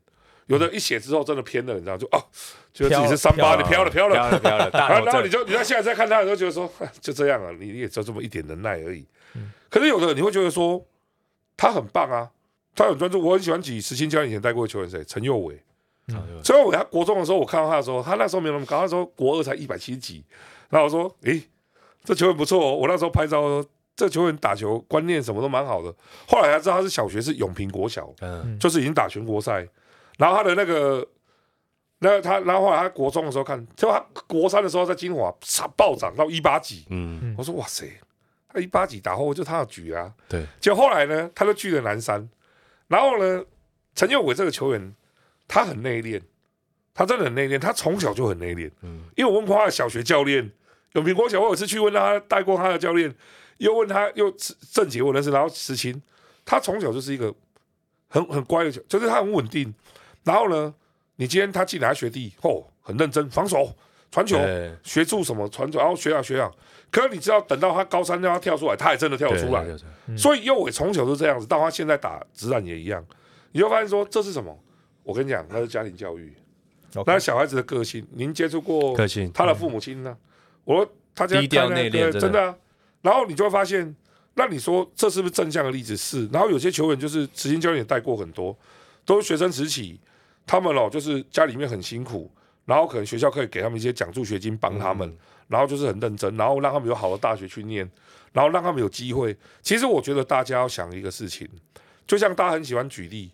[0.47, 2.25] 有的一写之后真的偏了，你知道就哦，
[2.73, 4.71] 觉得自己是三八，你飘了飘了飘了飘了，
[5.05, 9.07] 然后你就你在现在再看他的时候觉得说 就这样啊，你也就这么一点能耐而已。
[9.69, 10.83] 可是有的你会觉得说
[11.59, 12.31] 他很棒啊，
[12.75, 15.05] 他很专注，我很喜欢举石青教练以前带过的球员谁？
[15.05, 15.63] 陈佑伟。
[16.43, 20.25] 所以我他国中的时候，我看到他的时候，他那时候没有那么高，那时候国二才一百七十几。
[20.69, 21.43] 然后我说：“诶，
[22.05, 25.93] 这球员不错哦。”我那时候拍照说：“这球员打球观念什么都蛮好的。”
[26.29, 29.67] 后来才知道他是小学是永平国小，嗯，就是已经打全国赛。
[30.17, 31.05] 然后他的那个，
[31.99, 35.35] 那个他，然后后来他国中的时候看，就他国三的时候在金华
[35.77, 36.87] 暴涨到一八几。
[36.91, 37.91] 嗯，我说：“哇塞，
[38.53, 40.47] 他一八几打后就他要举啊。”对。
[40.61, 42.29] 结果后来呢，他就去了南山。
[42.87, 43.45] 然后呢，
[43.97, 44.95] 陈佑伟这个球员。
[45.53, 46.23] 他很内敛，
[46.95, 47.59] 他真的很内敛。
[47.59, 48.71] 他从小就很内敛。
[48.83, 50.49] 嗯，因为我问过他的小学教练，
[50.93, 53.13] 永平国小，我有次去问他带过他的教练，
[53.59, 54.33] 又问他又
[54.71, 56.01] 郑杰我认识，然后石青，
[56.45, 57.35] 他从小就是一个
[58.07, 59.75] 很很乖的球，就是他很稳定。
[60.23, 60.73] 然后呢，
[61.17, 63.75] 你今天他进来学弟，哦，很认真防守、
[64.13, 64.39] 传球、
[64.85, 66.49] 学助什么传球，然后学啊学啊。
[66.93, 69.67] 可是你知道，等到他高三让他跳出来，他也真的跳出来。
[70.17, 73.05] 所以右伟从小就这样子，到他现在打直篮也一样，
[73.51, 74.57] 你就发现说这是什么？
[75.03, 76.33] 我跟你讲，那是家庭教育
[77.07, 78.07] 那小孩子的个性。
[78.13, 78.97] 您接触过
[79.33, 80.11] 他的父母亲呢？
[80.11, 80.27] 嗯、
[80.65, 82.57] 我说他家低调内敛，真的、啊。
[83.01, 83.95] 然后你就会发现，
[84.35, 85.97] 那你说这是不是正向的例子？
[85.97, 86.27] 是。
[86.33, 88.57] 然后有些球员就是，慈心教练也带过很多，
[89.05, 90.01] 都是学生时期，
[90.47, 92.31] 他们哦，就是家里面很辛苦，
[92.67, 95.17] 然后可能学校可以给他们一些奖助学金帮他们，嗯、
[95.49, 97.89] 然后就是很认真，然后让他们有好的大学去念，
[98.33, 99.37] 然后让他们有机会。
[99.63, 101.49] 其实我觉得大家要想一个事情，
[102.07, 103.31] 就像大家很喜欢举例。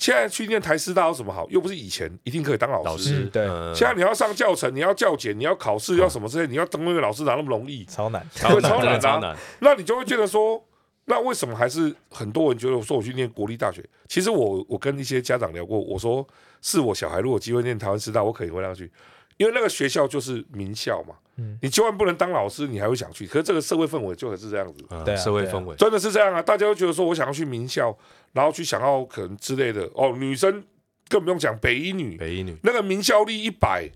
[0.00, 1.46] 现在去念台师大有什么好？
[1.50, 2.84] 又不是以前一定可以当老师。
[2.86, 7.84] 老师对，现在你要上教程，你要教检，你要考试，要什么之类，你要当那个老师哪那么容易？
[7.86, 9.36] 超难，超难，超难。
[9.58, 10.64] 那你就会觉得说，
[11.04, 13.84] 那为什么还是很多人觉得我说我去念国立大学？
[14.08, 16.26] 其实我我跟一些家长聊过，我说
[16.62, 18.90] 是我小孩如果有机会念台湾师大，我肯定会让他去，
[19.36, 21.14] 因为那个学校就是名校嘛。
[21.40, 23.26] 嗯，你千万不能当老师，你还会想去。
[23.26, 26.42] 可是这个社会氛围就很是这样子，对、啊，社会氛围真的是这样啊！
[26.42, 27.96] 大家都觉得说我想要去名校，
[28.32, 30.62] 然后去想要可能之类的哦，女生
[31.08, 33.88] 更不用讲，北一女，北一女那个名校率一百。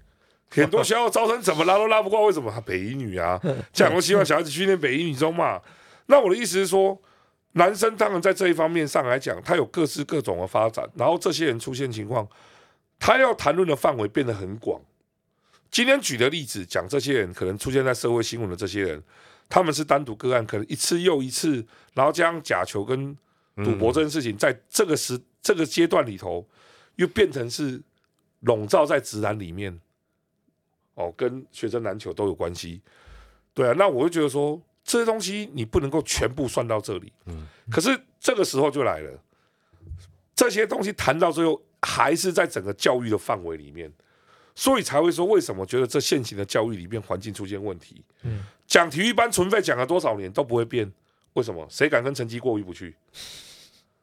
[0.50, 2.48] 很多学校招生怎么拉都拉不过，为什么？
[2.48, 3.40] 他北一女啊，
[3.72, 5.61] 这样我希望小孩子去念北一女中嘛。
[6.07, 6.96] 那我的意思是说，
[7.52, 10.88] 男生当然在这一方面上来讲，他有各式各种的发展。
[10.94, 12.28] 然后这些人出现情况，
[13.00, 14.80] 他要谈论的范围变得很广。
[15.74, 19.02] 今天举的例子讲，这些人可能出现在社会新闻的这些人，
[19.48, 23.12] 他们是单独个案，可能一次又一次，然后将假球跟
[23.56, 26.48] 赌博这件事情，在这个时这个阶段里头，
[26.94, 27.82] 又变成是
[28.42, 29.80] 笼罩在直男里面。
[30.94, 32.80] 哦，跟学生篮球都有关系，
[33.52, 39.20] 对啊，那我就觉得说这些东西你不能够全部算到这里，嗯，可是这个时候就来了，
[40.37, 43.92] 这些东西谈到最后还是在整个教育的范围里面，
[44.54, 50.90] 所以才会说为什么觉得这现行的教育里面环境出现问题，嗯，讲体育班存废讲了多少年都不会变，
[51.32, 51.66] 为什么？
[51.68, 52.94] 谁敢跟成绩过意不去？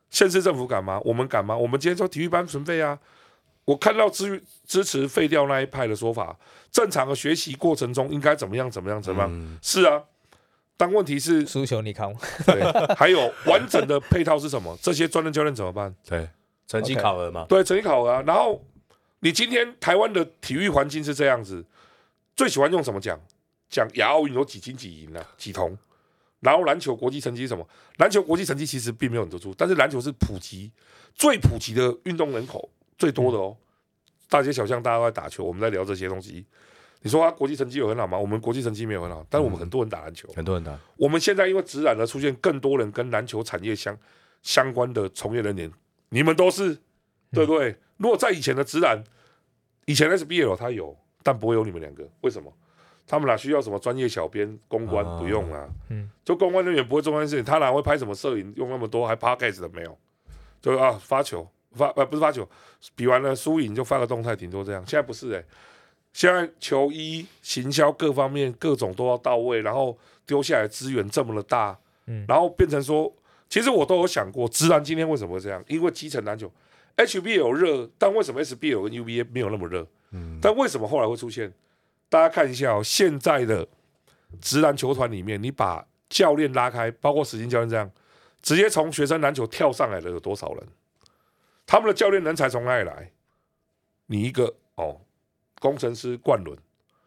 [0.10, 1.00] 县市政府敢吗？
[1.06, 1.56] 我们敢吗？
[1.56, 3.00] 我们今天说体育班存废啊。
[3.64, 6.36] 我看到支支持废掉那一派的说法，
[6.72, 9.32] 正常的学习过程中应该怎么样怎么样怎么样？
[9.32, 10.02] 嗯、是啊，
[10.76, 12.12] 但问题是输球你扛。
[12.46, 12.62] 对，
[12.96, 14.76] 还有完整的配套是什么？
[14.82, 15.96] 这些专任教练怎么办？
[16.06, 16.28] 对，
[16.68, 17.46] 成绩考核嘛。
[17.48, 18.24] 对，成绩考核啊。
[18.26, 18.62] 然后
[19.22, 21.66] 你今天台湾的体育环境是这样子，
[22.36, 23.20] 最喜欢用什么讲？
[23.70, 25.78] 讲亚奥运有几金几银啊，几铜。
[26.42, 27.66] 然后篮球国际成绩是什么？
[27.98, 30.72] 篮球国际成绩其实并没有很突出，但是篮球是普及
[31.16, 32.70] 最普及的运动人口。
[32.98, 33.56] 最多的哦，
[34.28, 36.46] 大街小巷大家都在打球，我们在聊这些东西。
[37.02, 38.18] 你说他国际成绩有很好吗？
[38.18, 40.78] 我们国际成绩没有很好，但是我们很多人打篮球，很多人打。
[40.98, 43.98] 我们现在因为职篮而出现更多人跟篮球产业相
[44.42, 45.72] 相关的从业人员，
[46.10, 46.78] 你们都是
[47.32, 47.76] 对不对？
[47.98, 49.04] 如果在以前的直男，
[49.86, 52.52] 以前 SBL 他有，但不会有你们两个，为什么？
[53.08, 55.04] 他们哪需要什么专业小编、公关？
[55.20, 58.54] 不用啊，嗯，就公关人员不会做那件事情，他哪会拍什么摄影？
[58.56, 59.98] 用那么多还 Podcast 的没有？
[60.62, 61.48] 就啊发球。
[61.74, 62.46] 发呃不是发球，
[62.98, 64.86] 比完了输赢就发个动态，顶多这样。
[64.86, 65.46] 现在不是哎、欸，
[66.12, 73.10] 现在球衣行销各方面各种都要到位，然后丢下来资源这么的大，嗯，然后变成说，
[73.48, 75.64] 其实我都有想过，直男今天为什么会这样？
[75.70, 76.52] 因为基层篮球
[76.98, 79.88] HBL 有热，但为什么 SBL 跟 UBA 没有那么热？
[80.12, 81.52] 嗯，但为什么后来会出现？
[82.10, 83.68] 大家看一下哦，现在的
[84.40, 87.90] 职篮球团里面，你把教练拉开，包括史金教练这样，
[88.42, 90.68] 直接从学生篮球跳上来的有多少人？
[91.66, 93.12] 他们的教练人才从哪里来？
[94.08, 95.00] 你一个哦，
[95.60, 96.58] 工程师冠伦，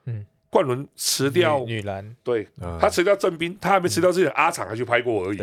[0.06, 5.38] 嗯，冠伦辞掉女篮，对，嗯、他辞掉郑斌，他还没辞掉之前，嗯、阿厂还去拍过而已。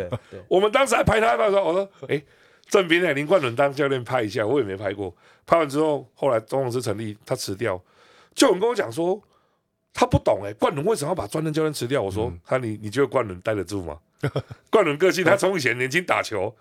[0.48, 2.26] 我们当时还拍他的时候，我说，哎、欸，
[2.72, 5.14] 郑斌哎，林冠伦当教练拍一下，我也没拍过。
[5.46, 7.80] 拍完之后，后来中统师成立，他辞掉，
[8.34, 9.22] 就有人跟我讲说，
[9.94, 12.02] 他不懂哎、欸，冠伦为什么要把专任教练辞掉？
[12.02, 14.00] 我说，他、嗯、你你觉得冠伦待得住吗？
[14.72, 16.56] 冠伦个性，他从以前年轻打球。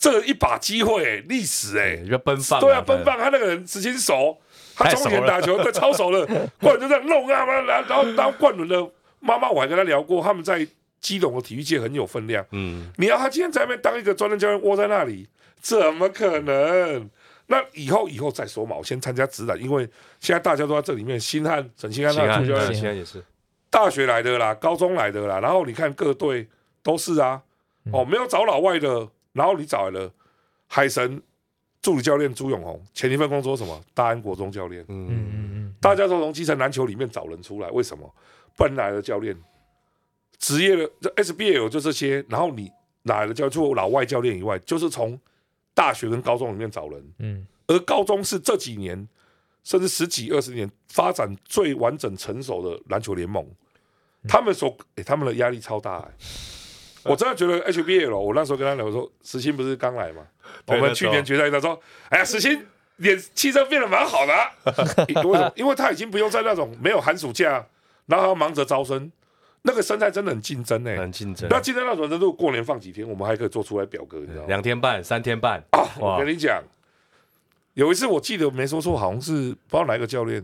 [0.00, 3.18] 这一把机会、欸，历史哎、欸，要奔放，对啊，奔放。
[3.18, 4.38] 他那个人执行熟，
[4.76, 6.24] 他从前打球对超熟了，
[6.60, 10.64] 冠伦就这样弄啊，然后然后冠伦的妈妈我还跟他聊过，他们在
[11.00, 12.44] 基隆的体育界很有分量。
[12.52, 15.28] 嗯，你要他今天在那边当一个专任教练窝在那里，
[15.60, 17.08] 怎么可能？
[17.46, 19.88] 那以后以后再说嘛，我先参加职篮，因为
[20.20, 21.18] 现在大家都在这里面。
[21.18, 23.24] 新汉陈新汉他主教练，新汉也是
[23.70, 26.46] 大学来的啦，高中来的啦，然后你看各队
[26.82, 27.42] 都是啊，
[27.92, 29.08] 哦，没有找老外的。
[29.32, 30.12] 然后你找来了
[30.66, 31.22] 海神
[31.80, 33.80] 助理教练朱永红，前一份工作什么？
[33.94, 34.82] 大安国中教练。
[34.88, 38.12] 嗯嗯嗯，大家都从基层篮球里面找人出来，为什么？
[38.56, 39.36] 本来的教练，
[40.38, 42.24] 职业的这 SBL 就这些。
[42.28, 42.70] 然后你
[43.02, 43.50] 哪来的教练？
[43.50, 45.18] 除了老外教练以外，就是从
[45.74, 47.12] 大学跟高中里面找人。
[47.18, 49.08] 嗯，而高中是这几年
[49.64, 53.46] 甚至十几二十年发展最完整成熟的篮球联盟。
[54.26, 56.08] 他们所诶，他们的压力超大哎。
[57.04, 60.26] 我真的觉得 HBL，我那时候跟他聊说，石鑫不是刚来嘛？
[60.66, 64.50] 我们去年决赛他说，哎呀，石鑫脸气色变得蛮好的、啊。
[65.06, 65.52] 为什么？
[65.54, 67.64] 因为他已经不用在那种没有寒暑假，
[68.06, 69.10] 然后还要忙着招生，
[69.62, 71.48] 那个生态真的很竞争呢、欸，很竞争。
[71.50, 74.48] 那竞争到什么程度，过年放几天，我们还可以做出来表格，你知道吗？
[74.48, 75.82] 两天半、三天半啊！
[75.98, 76.62] 我跟你讲，
[77.74, 80.40] 有一次我记得没说错，好像是不知道哪一个教练，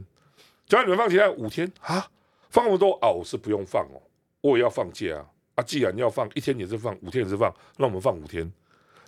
[0.67, 1.35] 教练你们放几天？
[1.37, 2.07] 五天啊？
[2.51, 3.09] 放那么多啊？
[3.09, 4.03] 我是不用放哦，
[4.41, 5.27] 我也要放假啊。
[5.57, 8.53] 啊，既然要放一天也是放，五天也是放，那我们放五天。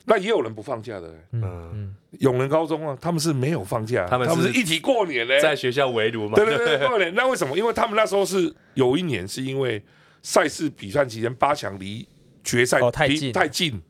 [0.06, 1.42] 那也有人不放假的、欸，嗯
[1.74, 6.36] 嗯，永仁高中啊，他们是没有放假，他们是一起过年嘞、欸，在学校围炉嘛。
[6.36, 7.12] 对对对，过年。
[7.16, 7.58] 那为什么？
[7.58, 9.82] 因为他们那时候是有一年是因为
[10.22, 12.08] 赛事比赛期间八强离
[12.44, 13.82] 决赛太近太近。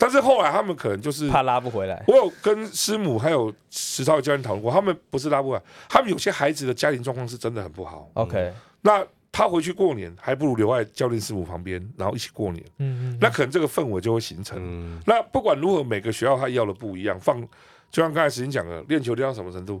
[0.00, 2.00] 但是后来他们可能就是怕拉不回来。
[2.06, 8.08] 我有跟师母还有石超教练讨论过，他们不是拉不回来，他们有些孩子的家庭状况是真的很不好。
[8.14, 9.04] OK，嗯，那
[9.38, 12.64] 他回去过年还不如留在教练师傅旁边，然后一起过年。
[12.78, 14.58] 嗯嗯，那可能这个氛围就会形成。
[14.60, 17.16] 嗯，那不管如何，每个学校他要的不一样。
[17.20, 17.40] 放
[17.88, 19.80] 就像刚才时间讲的，练球练到什么程度？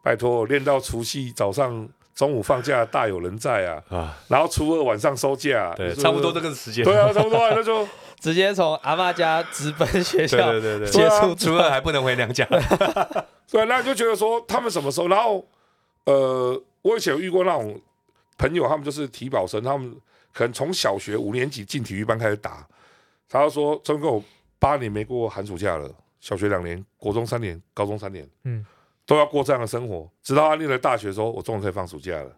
[0.00, 1.88] 拜托，练到除夕早上。
[2.14, 6.84] 中午放假大有人在啊，啊然后初二晚上收假，对，差不多这个时间。
[6.84, 7.84] 对啊，差不多啊，那就
[8.20, 12.46] 直接从阿妈家直奔学校，对对对对， 接触初二还不能回娘家。
[13.50, 15.08] 对，那就觉得说他们什么时候？
[15.08, 15.44] 然后
[16.04, 17.80] 呃，我以前有遇过那种
[18.36, 19.94] 朋友，他们就是体保生，他们
[20.32, 22.66] 可能从小学五年级进体育班开始打，
[23.28, 24.22] 他就说：“真够
[24.58, 28.64] 八年没过寒暑假了，小学两年，国中三年，高中三年。”嗯。
[29.06, 32.34] 都要过这样的生活，直到他念了大学，说我终于可以放暑假了。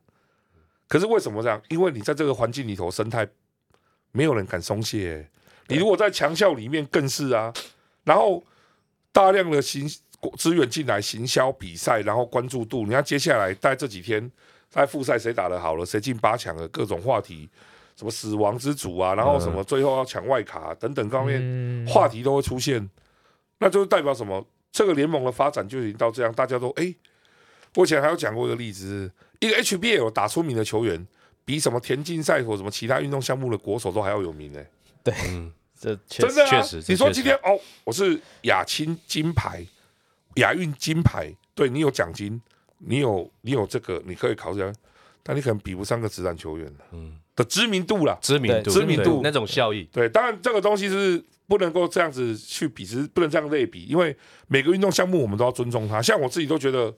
[0.89, 1.63] 可是为什么这样？
[1.69, 3.25] 因为你在这个环境里头，生态
[4.11, 5.31] 没有人敢松懈、欸。
[5.69, 7.55] 你如果在强校里面，更是啊。
[8.03, 8.43] 然后
[9.13, 9.89] 大量的行
[10.37, 12.85] 资源进来，行销比赛，然后关注度。
[12.85, 14.29] 你看接下来在这几天，
[14.69, 17.49] 在复赛谁打得好了，谁进八强的各种话题，
[17.97, 22.91] 什么死亡之组啊，然后什么最后要抢外卡等等方面话题都会出现，
[23.59, 24.47] 那就是代表什么？
[24.73, 26.95] 这个联盟的发展就已经到这样，大家都哎，
[27.77, 31.07] 我以前还有讲过一个例子，一个 HBL 打出名的球员，
[31.47, 34.63] 比什么田径赛或什么其他运动项目的国手都还要有名呢。
[35.03, 35.51] 对，嗯，
[35.81, 39.65] 这真的啊，确实，你说今天哦，我是亚青金牌、
[40.35, 42.39] 亚运金牌，对你有奖金，
[42.79, 44.75] 你有你有这个，你可以考这样，
[45.23, 49.85] 但你可能比不上个职篮球员嗯的知名度啦，知名度，知名度那种效益。
[49.93, 51.25] 对，当然这个东西是。
[51.49, 54.17] 不能够这样子去比，是不能这样类比，因为
[54.49, 56.03] 每个运动项目我们都要尊重它。
[56.03, 56.93] 像我自己都觉得，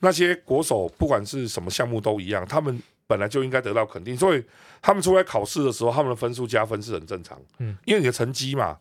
[0.00, 4.44] 那些国手不管是什么项目都一样，他们本来就应该得到肯定，所以
[4.82, 7.40] 他们出来考试的时候，他们的分数加分是很正常。
[7.58, 8.76] 嗯，因为你的成绩嘛。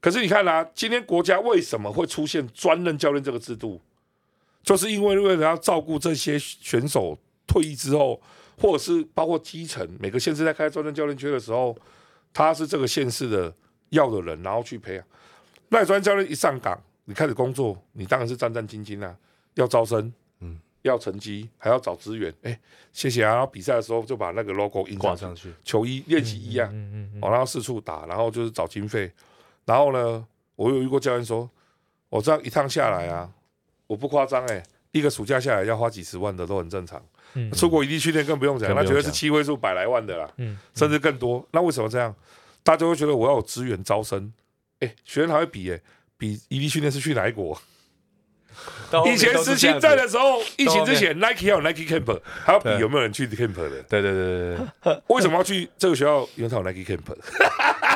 [0.00, 3.80] 可是你看啦、啊，今天国家为什么会出现专任教练这个制度？
[4.64, 8.20] 就是因为为了要照顾这些选手退役之后，
[8.58, 11.76] 或者是包括基层每个县市在开专任教练缺的时候，
[12.32, 13.54] 他是这个县市的。
[13.90, 15.04] 要的人，然后去培养。
[15.68, 19.16] 那你专业教练一上岗，你开始工作，你当然是战战兢兢啊，
[19.54, 22.28] 要招生，嗯，要成绩，还要找资源。
[22.42, 22.60] 哎、欸，
[22.92, 23.34] 谢谢啊！
[23.34, 29.12] 然后比赛的时候就把那个 logo 印挂，上去球衣、练习衣啊，嗯嗯嗯，哦，然后四处打，然后就是找经费。
[29.64, 31.48] 然后呢，我有遇过教练说，
[32.08, 33.30] 我这样一趟下来啊，
[33.86, 37.02] 我不夸张，哎，一个暑假下来要花几十万的都很正常。
[37.34, 41.46] 嗯，出国异地训练更不用讲，那绝对是七位数、百来万的啦，嗯，甚至更多。
[41.52, 42.14] 那为什么这样？
[42.62, 44.32] 大家会觉得我要有资源招生，
[44.80, 45.82] 哎、欸，学生还会比哎、欸，
[46.16, 47.60] 比异地训练是去哪一国？
[49.12, 53.68] 以前实习在的时候，疫情之前，Nike 要有 Nike Camp，还要比有没有人去 Camp 的。
[53.82, 55.02] 对对对对对。
[55.08, 56.20] 为什么要去这个学校？
[56.36, 57.00] 因为他有 Nike Camp。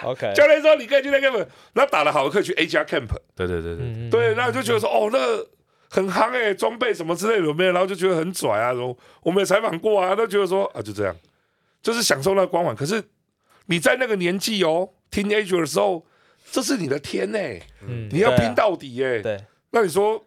[0.02, 0.32] OK。
[0.34, 3.06] 教练说你可以去 Nike Camp，那打了好的可以去 A 加 Camp。
[3.36, 3.86] 对对对对。
[3.86, 5.46] 嗯、对，那就觉得说哦，那个
[5.88, 7.72] 很夯哎，装备什么之类的有没有？
[7.72, 8.72] 然后就觉得很拽啊。
[8.72, 11.16] 然后我们也采访过啊，都觉得说啊，就这样，
[11.82, 12.74] 就是享受那个光环。
[12.74, 13.02] 可是。
[13.70, 16.06] 你在那个年纪哦，teenager 的时候，
[16.50, 19.20] 这是你的天呢、欸，嗯、你要拼到底哎、欸。
[19.20, 20.26] 对，那你说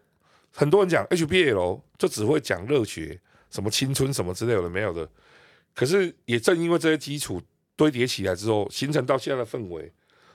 [0.53, 3.19] 很多人讲 HBL 就只会讲热血，
[3.49, 5.09] 什么青春什么之类的没有的。
[5.73, 7.41] 可是也正因为这些基础
[7.75, 9.91] 堆叠起来之后，形成到现在的氛围，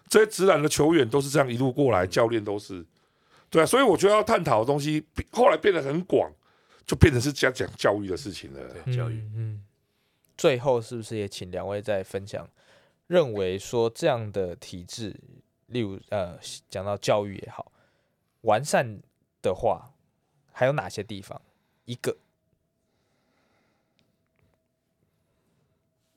[0.08, 2.84] 这些直男的球员都是这样一路过来，教练都是，
[3.50, 3.66] 对啊。
[3.66, 6.32] 所以我觉得要探讨的东西后来变得很广，
[6.87, 8.61] 就变成是讲讲教育的事情了。
[8.85, 9.64] 对，教育，嗯，嗯。
[10.37, 12.48] 最后是不是也请两位再分享？
[13.06, 15.14] 认为说这样的体制，
[15.66, 17.70] 例如呃，讲到教育也好，
[18.40, 19.00] 完善
[19.40, 19.94] 的话，
[20.52, 21.40] 还有哪些地方？
[21.85, 22.16] 一个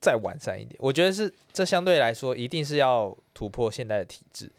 [0.02, 4.52] 再完善一点，我觉得是这相对来说一定是要突破现在的体制，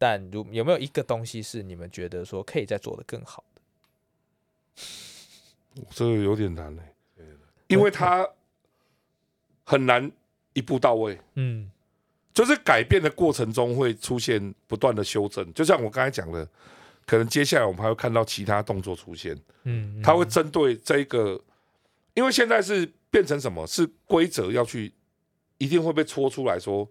[0.00, 3.60] 但如有没有一个东西是你们觉得说可以再做的更好的？
[5.94, 6.82] 这个有点难嘞，
[7.68, 8.26] 因为它
[9.62, 10.10] 很难。
[10.52, 11.70] 一步到位，嗯，
[12.34, 16.46] 就是改变的过程中会出现不断的修正，就像我刚才讲的，
[17.06, 21.40] 可能接下来我们还会看到其他动作出现，嗯，他会针对这一个，
[22.14, 23.64] 因为现在是变成什么？
[23.64, 24.92] 是规则要去，
[25.58, 26.86] 一定会被戳出来说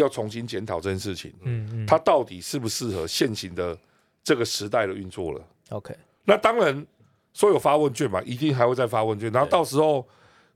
[0.00, 3.78] 要重新检讨这件事情，嗯嗯，它到底适不适合现行的
[4.24, 5.40] 这个时代的运作了
[5.70, 5.94] ？OK，
[6.24, 6.86] 那当然
[7.32, 10.06] 所有发问卷嘛，一定还会再发问卷，然后到时候。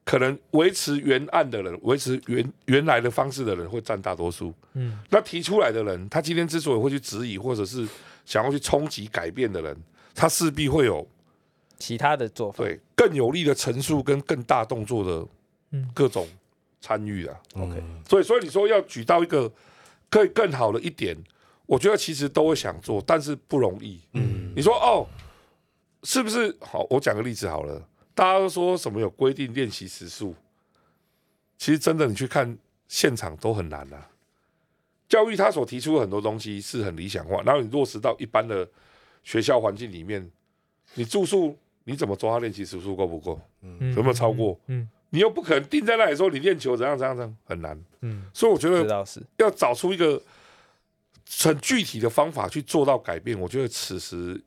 [0.05, 4.53] 可能维持原案的人，维持原原来的方式的人会占大多数。
[4.73, 7.87] 嗯，那提出来的人，他今天之所以会去质疑，或者是
[8.25, 9.77] 想要去冲击改变的人，
[10.13, 11.07] 他势必会有
[11.79, 15.25] 其他的做法，对更有力的陈述跟更大动作的
[15.95, 16.27] 各种
[16.83, 17.41] 参与啊。
[17.55, 19.51] OK，所以所以你说要举到一个
[20.11, 21.17] 可以更好的一点，
[21.65, 23.99] 我觉得其实都会想做，但是不容易。
[24.13, 25.07] 嗯，你说哦，
[26.03, 26.55] 是不是？
[26.61, 27.89] 好，我讲个例子好了。
[28.15, 30.35] 大家都说什么有规定练习时数，
[31.57, 34.11] 其实真的你去看现场都很难啊。
[35.09, 38.69] 教育他所提出的很多东西是很理想化，然后你落实到一般的
[39.23, 40.31] 学校环境里面，
[40.95, 43.41] 你住宿你怎么抓他练习时数够不够？
[43.63, 44.59] 嗯，有没有超过？
[44.67, 47.79] 嗯，你又不可能定在那里说你练球怎样怎样怎样，很难。
[48.01, 49.07] 嗯，所以我觉得
[49.37, 50.21] 要找出一个
[51.43, 54.41] 很具体的方法去做到改变，我觉得此时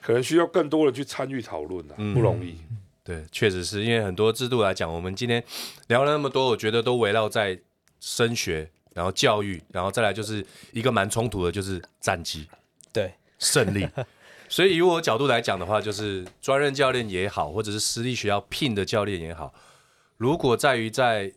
[0.00, 2.58] 可能需要更多人去参与讨论了，不容易。
[3.04, 5.42] 对，确实是因为很多制度来讲，我们今天
[5.88, 7.56] 聊了那么多，我觉得都围绕在
[8.00, 12.48] 升学，然后教育，然后再来就是一个蛮冲突的，就是战绩，
[12.92, 13.86] 对，胜利。
[14.48, 19.52] 所以以我角度来讲的话，就是专任教练也好，或者是私立学校聘的教练也好，
[20.16, 21.32] 如果在于在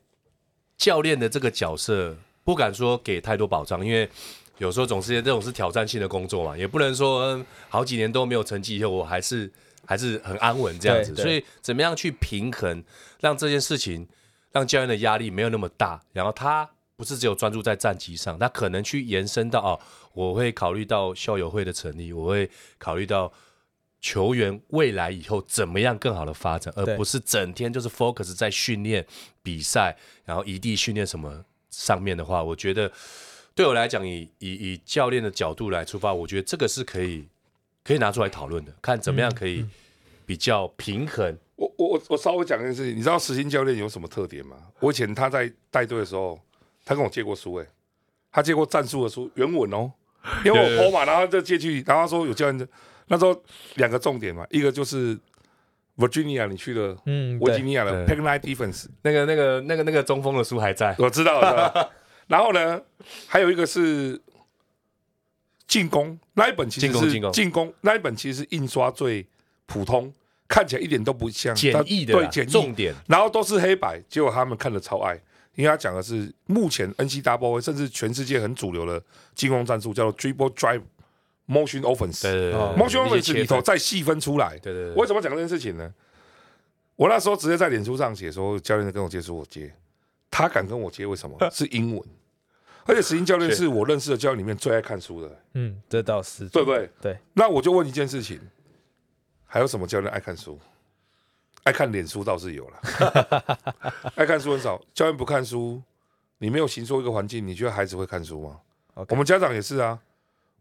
[0.78, 4.10] 教练的这个角色，不敢说给太多保障，因为
[4.58, 9.52] 有时候总是这种是挑战性的工作嘛，也不能说、嗯、好几年都没有成绩以后，我还是。
[9.86, 12.84] 还是很安稳这样子，所以怎么样去平衡，
[13.22, 14.08] 让这件事情
[14.52, 19.80] 让教练的压力没有那么大，然后他不是只有专注在战绩上，他可能去延伸到哦，
[20.14, 23.34] 我会考虑到校友会的成立，我会考虑到
[24.00, 29.06] 球员未来以后怎么样更好的发展，而不是整天就是 focus 在训练
[29.43, 29.95] 比赛，
[30.26, 32.91] 然后异地训练什么上面的话，我觉得
[33.56, 37.28] 对我来讲，以以以教练的角度来出发，我觉得这个是可以。
[37.82, 39.66] 可以拿出来讨论的，看怎么样可以
[40.24, 41.28] 比较平衡。
[41.32, 44.58] 嗯嗯、我我我稍微讲一件事情，你知道实心教练有什么特点吗？
[44.80, 46.39] 我以前他在带队的时候，
[46.86, 47.68] 他跟我借过书、欸，哎，
[48.32, 49.91] 他借过战术的书原文哦，
[50.45, 52.68] 因为我跑嘛，然后就借去，然后他说有教练，
[53.10, 53.43] 那时候
[53.76, 55.20] 两个重点嘛，一个就是
[55.97, 61.91] Virginia 你去了，嗯，维吉尼亚的 Pack Line Defense，那个那个那个那个中锋的书还在，我知道，
[62.28, 62.82] 然后呢，
[63.28, 64.22] 还有一个是。
[65.68, 69.24] 进攻那一本其实是进攻那一本其实是印刷最
[69.68, 70.12] 普通，
[70.47, 72.51] 看起来一点都不像简易的，对简易。
[72.51, 75.14] 重点，然后都是黑白，结果他们看的超爱，
[75.53, 78.99] 因为他讲的是目前 N C W A 甚至全世界很主流的
[79.36, 80.82] 进攻战术，叫做 Dribble Drive
[81.50, 85.91] Motion Offense，对对对，Motion Offense 里头再细分出来，对对对，为什么讲这件事情呢？
[86.95, 89.74] 我那时候直接在脸书上写说，教练跟我接触我接，
[90.30, 91.36] 他敢跟我接，为什么？
[91.50, 92.08] 是英文。
[92.86, 95.39] 而且石英教练是我认识的教练里面最爱看书的。
[95.54, 96.89] 嗯，这倒是对不对？
[97.02, 97.18] 对。
[97.34, 98.39] 那我就问一件事情，
[99.45, 100.60] 还有什么教练爱看书？
[101.64, 102.82] 爱看脸书倒是有了，
[104.16, 104.82] 爱看书很少。
[104.93, 105.82] 教练不看书，
[106.39, 108.60] 你没有形塑一个环境，你觉得孩子会看书吗.
[109.10, 110.00] 我们家长也是啊。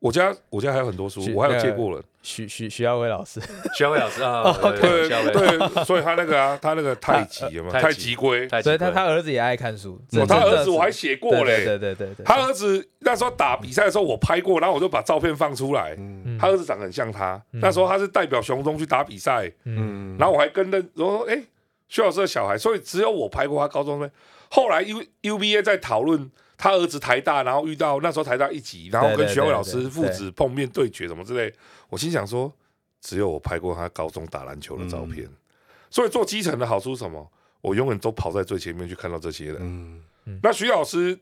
[0.00, 2.02] 我家我家还有很多书，我还有借过了。
[2.22, 3.40] 徐徐徐耀威老师，
[3.74, 7.80] 徐耀威老师啊，对对，所以他那个啊，他那个太极有没有？
[7.80, 9.98] 太极龟，所以他他儿子也爱看书。
[10.28, 12.24] 他儿子我还写过嘞，对对对对。
[12.24, 15.96] 他儿子那时候打比赛的时候，我拍过，然后我就把照片放出来。
[16.38, 19.50] 他儿子长得很像他，那时候他是代表雄中去打比赛。
[19.64, 21.40] 嗯，然后我还跟那我说哎，
[21.88, 24.10] 徐老师的小孩，所以只有我拍过他高中生。
[24.50, 26.30] 后来 U UBA 在讨论。
[26.58, 31.54] 他儿子台大，然后遇到那时候台大一级，然后跟徐伟老师父子碰面对决什么之类，
[31.88, 32.52] 我心想说，
[33.00, 35.36] 只有我拍过他高中打篮球的照片，嗯、
[35.88, 37.30] 所以做基层的好处是什么？
[37.60, 39.56] 我永远都跑在最前面去看到这些人。
[39.60, 40.02] 嗯。
[40.24, 41.16] 嗯、那徐老师，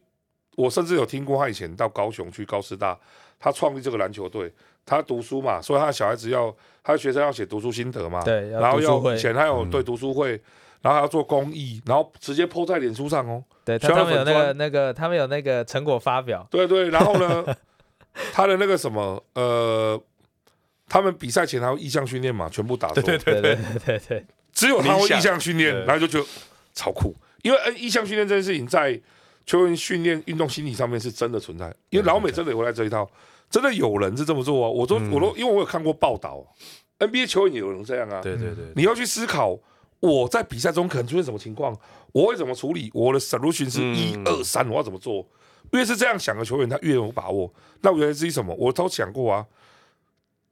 [0.56, 2.98] 我甚至有听过他以前到高雄去高师大，
[3.38, 4.50] 他创立这个篮球队，
[4.86, 6.50] 他读书嘛，所以他的小孩子要，
[6.82, 10.34] 他的学生要写读书心得嘛，对，然后要以前他有对读书会。
[10.34, 10.40] 嗯
[10.86, 13.42] 然后还要做公益，然后直接 po 在脸书上哦。
[13.64, 16.46] 对，他们有那个那个，他们有那个成果发表。
[16.48, 17.44] 对对，然后呢，
[18.32, 20.00] 他的那个什么呃，
[20.88, 22.86] 他们比赛前还有意向训练嘛，全部打。
[22.92, 24.24] 对对对对对对。
[24.52, 26.26] 只有他会意向训练，然后就觉得
[26.72, 27.12] 超酷。
[27.42, 29.00] 因为意向训练这件事情在
[29.44, 33.10] 球员训练运动心理上面是真的存在，因为老美真的有来这一套，
[33.50, 34.70] 真的有人是这么做啊。
[34.70, 36.46] 我都我都因为我有看过报道
[37.00, 38.20] ，NBA 球员也有人这样啊。
[38.22, 39.58] 对对对，你要去思考。
[40.00, 41.76] 我在比赛中可能出现什么情况，
[42.12, 42.90] 我会怎么处理？
[42.92, 45.26] 我的 solution 是一二三，我要怎么做？
[45.72, 47.52] 越是这样想的球员，他越有把握。
[47.80, 48.54] 那我原来是什么？
[48.54, 49.46] 我都想过啊。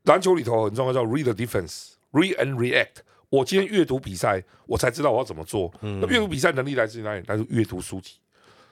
[0.04, 2.96] 篮球里头很重要，叫 read the defense，read and react。
[3.28, 5.72] 我今天阅读比赛，我才知道我要怎么做。
[5.80, 7.22] 那阅读比赛能力来自于哪里？
[7.26, 8.14] 来自阅读书籍。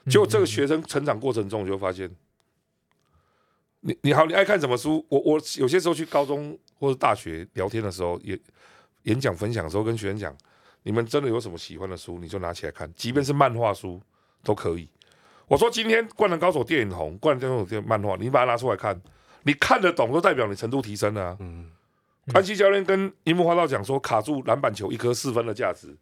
[0.07, 2.09] 结果这个学生成长过程中，你就发现，
[3.79, 5.05] 你你好，你爱看什么书？
[5.07, 8.37] 我我有些时候去高中或者大学聊天的时候，也
[9.03, 10.35] 演讲分享的时候，跟学生讲。
[10.83, 14.01] 你们真的有什么喜欢的书，你就拿起来看，即便是漫画书
[14.43, 14.87] 都可以。
[15.47, 18.99] 我说今天《灌篮高手》电影红，《灌篮高手》电影漫画，你把它拿出来看，
[19.43, 21.37] 你看得懂，都代表你程度提升了啊。
[21.39, 21.69] 嗯，
[22.33, 25.95] 安西教练跟樱木花道讲说，卡住篮板球一颗四分的价值，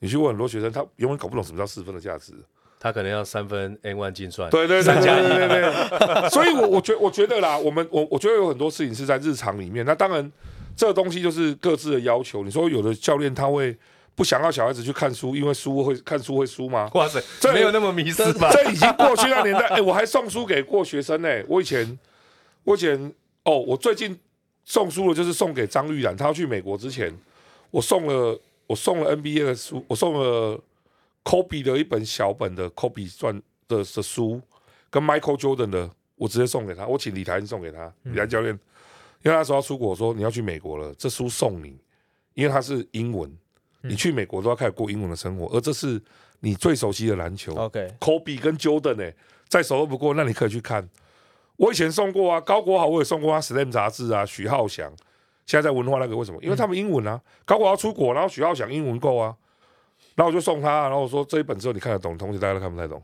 [0.00, 2.34] 你去问很多学生，他永远搞不懂什么叫四分的价值。
[2.80, 6.28] 他可能要三分 N one 精算，对对对对对对对。
[6.30, 9.84] 所以我我觉我觉得啦，我们我我觉得有很多事情是在日常里面。
[9.84, 10.30] 那当然，
[10.76, 12.44] 这个东西就是各自的要求。
[12.44, 13.76] 你说有的教练他会
[14.18, 16.90] 不想要小孩子去看书，因为书会看书会输吗？
[16.92, 18.50] 哇塞，这没有那么迷失吧？
[18.52, 19.66] 这已经过去那年代。
[19.68, 21.42] 哎、欸，我还送书给过学生呢、欸。
[21.48, 21.98] 我以前
[22.64, 23.14] 我以前
[23.44, 24.18] 哦，我最近
[24.64, 27.16] 送书的就是送给张玉然，他要去美国之前，
[27.70, 30.60] 我送了我送了 NBA 的书，我送了。
[31.24, 34.40] Kobe 的一本小本的 Kobe 传的的书，
[34.88, 38.58] 跟 Michael Jordan 的，我直接送给他，我请李台恩送给他，李台教练，
[39.22, 41.76] 因为那时候要出国，说你要去美国了，这书送你，
[42.32, 43.30] 因为它是英文，
[43.88, 46.00] 你去美国都要开始过英文的生活，而这是
[46.40, 47.54] 你最熟悉的篮球。
[47.54, 49.14] OK，Kobe 跟 Jordan 呢、欸，
[49.48, 50.88] 再熟都不过，那你可以去看。
[51.56, 54.88] 我以前送过啊，高国豪我也送过啊 Slam 杂志啊，许浩翔，
[55.46, 56.38] 现在在文化那个为什么？
[56.42, 59.34] 因为他们英文啊，高国豪出国，然后许浩翔英文够啊。
[60.14, 63.00] 然后我就送他，然后我说，这一本之后你看得懂，同学大家都看不太懂，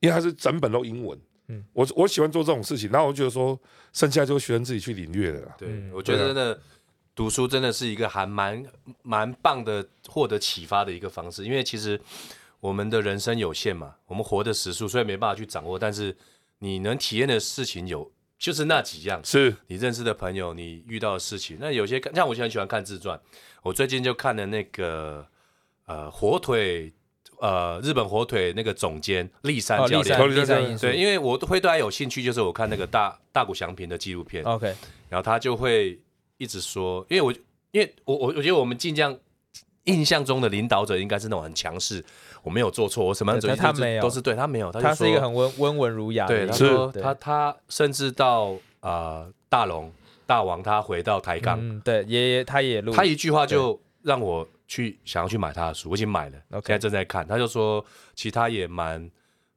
[0.00, 1.18] 因为他是整本都英文。
[1.48, 3.58] 嗯，我我喜欢做这种事情，然后我就觉得说，
[3.92, 5.42] 剩下就是学生自己去领略的。
[5.58, 6.58] 对，我觉得真的
[7.16, 8.64] 读书真的是一个还蛮
[9.02, 12.00] 蛮棒的获得启发的一个方式，因为其实
[12.60, 16.16] 我们的人生有限嘛，我们活的时数虽然没办法去掌握，但是
[16.60, 19.56] 你能体验的事情有就是那几样，是。
[19.66, 21.56] 你认识的朋友，你遇到的事情。
[21.58, 23.18] 那有些像我就很喜欢看自传，
[23.62, 25.26] 我最近就看了那个。
[25.88, 26.92] 呃，火腿，
[27.40, 34.66] 呃，日本火腿那个总监立山教练，哦、对，因为我会对他有兴趣，就是我看那个大大谷祥平的纪录片，OK，
[35.08, 35.96] 然后他就会
[36.38, 37.32] 一直说，因为我，
[37.72, 39.16] 因为我我我觉得我们晋江
[39.84, 42.04] 印象中的领导者应该是那种很强势，
[42.42, 48.90] 我没有做错，我什么样子，他没有，都是对他没有，他，他是一个很温温文儒雅的，对，他说他他甚至到啊、
[49.24, 49.92] 呃、大龙
[50.26, 54.46] 大王他回到台港、嗯，对，爷爷他也录，他一句话就让我。
[54.68, 56.66] 去想要去买他的书，我已经买了，okay.
[56.66, 57.24] 现在正在看。
[57.24, 57.84] 他就说，
[58.16, 59.08] 其实他也蛮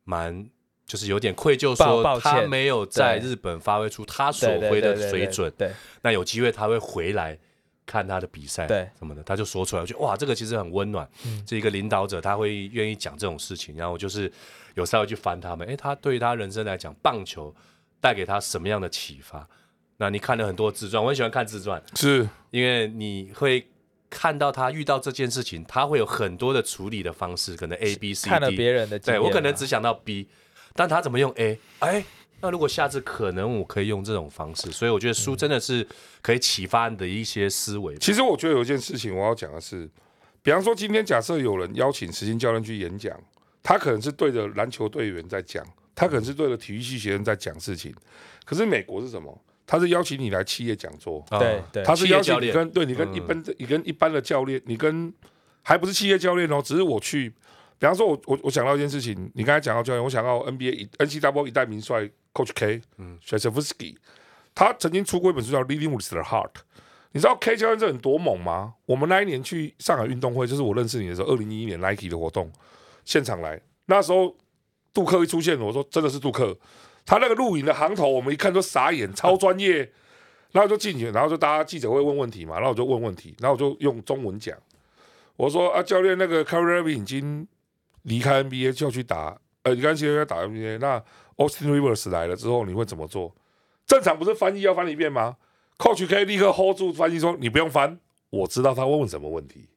[0.04, 0.48] 蛮，
[0.90, 5.54] 就是有点愧疚，说他没有在日本发挥出他所挥的水准。
[5.56, 5.72] 对，
[6.02, 7.38] 那有机会他会回来
[7.86, 11.08] 看他的比赛，对什么的，他就说出来，我觉得哇，这个其实很温暖。
[11.28, 14.32] 嗯，这一个领导者他会愿意讲这种事情，然后就是
[14.74, 17.54] 有稍微去翻他们，哎，他对于他人生来讲，棒球
[18.02, 19.48] 带给他什么样的启发？
[19.98, 23.66] 那你看了很多自传，我很喜欢看自传，是因为你会。
[24.12, 28.30] 看到他遇到这件事情，他会有很多的处理的方式，可能 A、B、C、D。
[28.32, 30.28] 看了别人的，对我可能只想到 B，
[30.80, 31.60] 但他怎么用 A？
[31.80, 32.02] 哎，
[32.40, 35.86] 那如果下次可能我可以用这种方式，所以我觉得书真的是
[36.22, 37.98] 可以启发你的一些思维。
[37.98, 39.90] 其实我觉得有一件事情我要讲的是，
[40.42, 43.14] 比方说今天假设有人邀请实心教练去演讲，
[43.62, 45.62] 他可能是对着篮球队员在讲，
[45.94, 47.94] 他可能是对着体育系学生在讲事情，
[48.46, 49.38] 可是美国是什么？
[49.68, 55.14] 他是邀请你来企业讲座，对对，他是邀请你跟对你跟一般的、嗯、你跟一般的教练，你跟
[55.62, 57.34] 还不是企业教练哦，只是我去，
[57.80, 62.02] 比方说我我我想到一件事情，你刚才讲到教练，我想到 NBA 一 NCAA 一代名帅
[62.34, 63.96] Coach K，嗯，Krzyzewski，
[64.54, 66.52] 他曾经出过一本书叫《Living with the Heart》，
[67.14, 68.76] 你知道 K 教练这人多猛吗？
[68.86, 72.52] 我们那一年去上海运动会，就是我认识你的时候，二零一一年 Nike 的活动
[73.06, 74.36] 现场来，那时候
[74.94, 76.58] 杜克一出现，我说真的是杜克。
[77.06, 79.90] 他那个录影的行头，我们一看都傻眼，超专业。
[80.52, 84.58] 然后就进去，然后就大家记者会问问题嘛，然后我就问问题，然后我就用中文讲。
[85.36, 87.48] 我说啊，教练，那个 Kyrie Irving 已经
[88.04, 91.04] 离开 NBA 就要去打，呃，你刚才要打 NBA，那
[91.38, 93.36] Austin Rivers 来了之后，你会怎么做？
[93.86, 95.38] 正常不是翻译要翻一遍吗
[95.78, 99.68] ？Coach 可以立刻 hold 住翻译说，你不用翻，我知道他会问什么问题。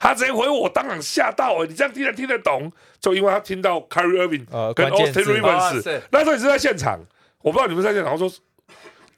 [0.00, 1.66] 他直接回我，当场吓到哎！
[1.66, 2.70] 你这样听得听得懂？
[3.00, 7.00] 就因为他听到 Kyrie Irving 跟 Austin Rivers，那时候你是在现场，
[7.42, 8.12] 我不知道你们在现场。
[8.12, 8.30] 我说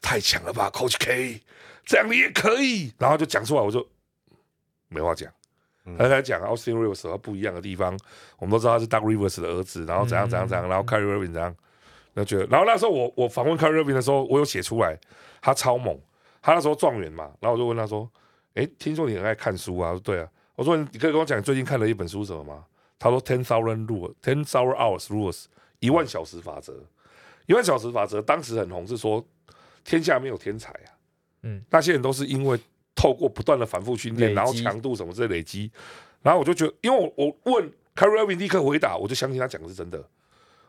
[0.01, 1.43] 太强了吧，Coach K，
[1.85, 2.93] 这样你也可以。
[2.99, 3.87] 然后就讲出来，我就
[4.89, 5.31] 没话讲。
[5.99, 7.99] 他在讲 Austin Rivers 和不一样的地方，
[8.39, 11.55] 我们都知道他是 Doug Rivers 的儿子，然后怎样怎样怎样，然后 Kyrie Irving 怎样，
[12.15, 12.47] 那觉得。
[12.47, 14.99] 然后那时候我我访问 Kyrie Irving 的时候，我有写出来，
[15.41, 15.99] 他超猛。
[16.43, 18.11] 他那时候状元嘛，然后我就问他说
[18.57, 20.27] ：“哎，听说你很爱看书啊？”说：“对啊。”
[20.57, 22.65] 我说：“你可以跟我讲，你最近看了一本书什么吗？”
[22.99, 25.45] 他说：“Ten Thousand Rules，Ten Thousand Hours Rules，
[25.81, 26.73] 一万小时法则。
[27.45, 29.23] 一万小时法则当时很红，是说
[29.85, 30.89] 天下没有天才啊。
[31.43, 32.59] 嗯，那些人都是因为
[33.01, 35.73] 透过不断的反复训练，然后强度什么之类累积。
[36.21, 40.05] 然后我就觉得，因为我我问 Kyrie Irving 立刻回答，我就相信他讲的是真的，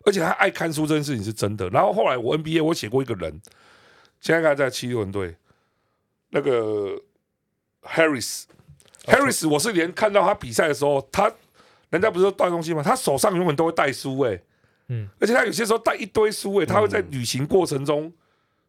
[0.05, 1.67] 而且他爱看书这件事情是真的。
[1.71, 3.41] 然后后来我 NBA 我写过一个人，
[4.21, 5.36] 现在还在七六人队，
[6.29, 6.95] 那个
[7.82, 8.43] Harris。”
[9.03, 11.29] Harris，我是连看到他比赛的时候，他
[11.89, 12.84] 人家不是说带东西吗？
[12.84, 14.39] 他手上永远都会带书哎，
[14.89, 18.13] 嗯，而且他有些时候带一堆书哎，他会在旅行过程中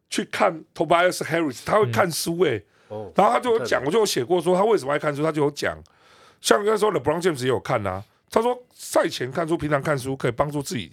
[0.09, 2.59] 去看 Tobias Harris，他会看书哎，
[2.89, 5.77] 哦，然后他就有讲，我就有写过说他为什么爱看书，他就有讲，
[6.41, 10.91] 像那时候 LeBron James 也有看呐，他说赛前看书，平常看书可以帮助自己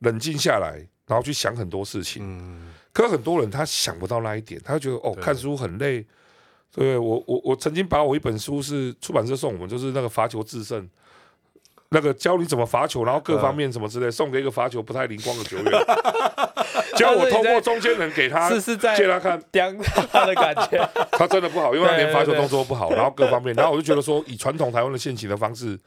[0.00, 2.22] 冷静下来，然后去想很多事情。
[2.24, 6.04] 嗯，可很多人他想不到那一点，他觉得哦，看书很累。
[6.72, 10.88] 对，我我我曾经把我一本书是出版社送我们，就是那个罚球制胜，
[11.94, 15.64] 那个教你怎么罚球，然后各方面什么之类，送给一个罚球不太灵光的球员。
[16.96, 19.72] 结果我通过中间人给他，是是在借他看，刁
[20.10, 20.88] 他的感觉。
[21.12, 25.78] 他真的不好，因为他连罚球动作都不好，然后各方面，然后我就觉得说，以传统台湾的现行的方式，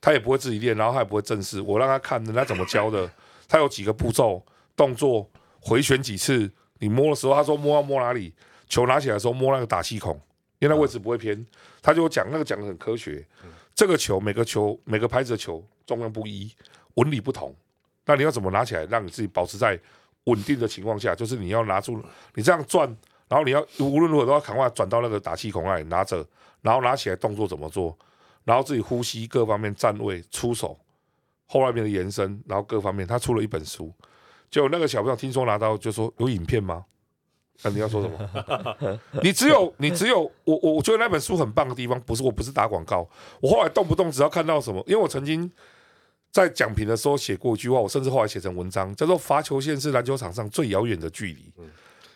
[0.00, 1.60] 他也不会自己练，然后他也不会正式。
[1.60, 3.08] 我让他看人家怎么教的，
[3.48, 4.42] 他有几个步骤，
[4.76, 5.30] 动作
[5.60, 6.50] 回旋几次，
[6.80, 8.34] 你摸的时候，他说摸要摸哪里。
[8.66, 10.14] 球拿起来的时候摸那个打气孔，
[10.58, 11.46] 因为那位置不会偏。
[11.82, 13.24] 他就讲那个讲的很科学。
[13.74, 16.50] 这个球每个球每个拍子的球重量不一，
[16.94, 17.54] 纹理不同。
[18.06, 19.78] 那你要怎么拿起来，让你自己保持在
[20.24, 21.14] 稳定的情况下？
[21.14, 22.02] 就是你要拿出
[22.34, 22.86] 你这样转，
[23.28, 26.24] 然后你要无论如何都要赶快转到那个打气孔那里拿着，
[26.62, 27.98] 然后拿起来动作怎么做，
[28.44, 30.78] 然后自己呼吸各方面站位出手
[31.46, 33.92] 后外面的延伸，然后各方面他出了一本书。
[34.50, 36.84] 就那个小朋友听说拿到就说有影片吗？
[37.62, 39.00] 那你要说什么？
[39.22, 43.08] 你只有你只有我，我我觉得那本书很棒的地方，不是我不是打广告。
[43.40, 45.50] 我后来动不动只要看到什么，因为我曾经
[46.30, 51.52] 在讲评的时候写过一句话，我甚至后来写成文章，叫做“罚球线是篮球场上最遥远的距离”。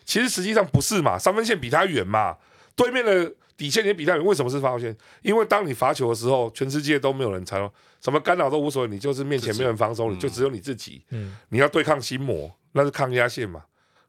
[0.05, 2.35] 其实实际上不是嘛，三分线比它远嘛，
[2.75, 4.25] 对面的底线也比它远。
[4.25, 4.95] 为什么是罚球线？
[5.21, 7.57] 因为当你罚球的时候，全世界都没有人猜，
[8.01, 11.03] 什么干扰都无所谓，你就是面前没有人防守，你就只有你自己。
[11.49, 13.63] 你要对抗心魔，那是抗压线嘛。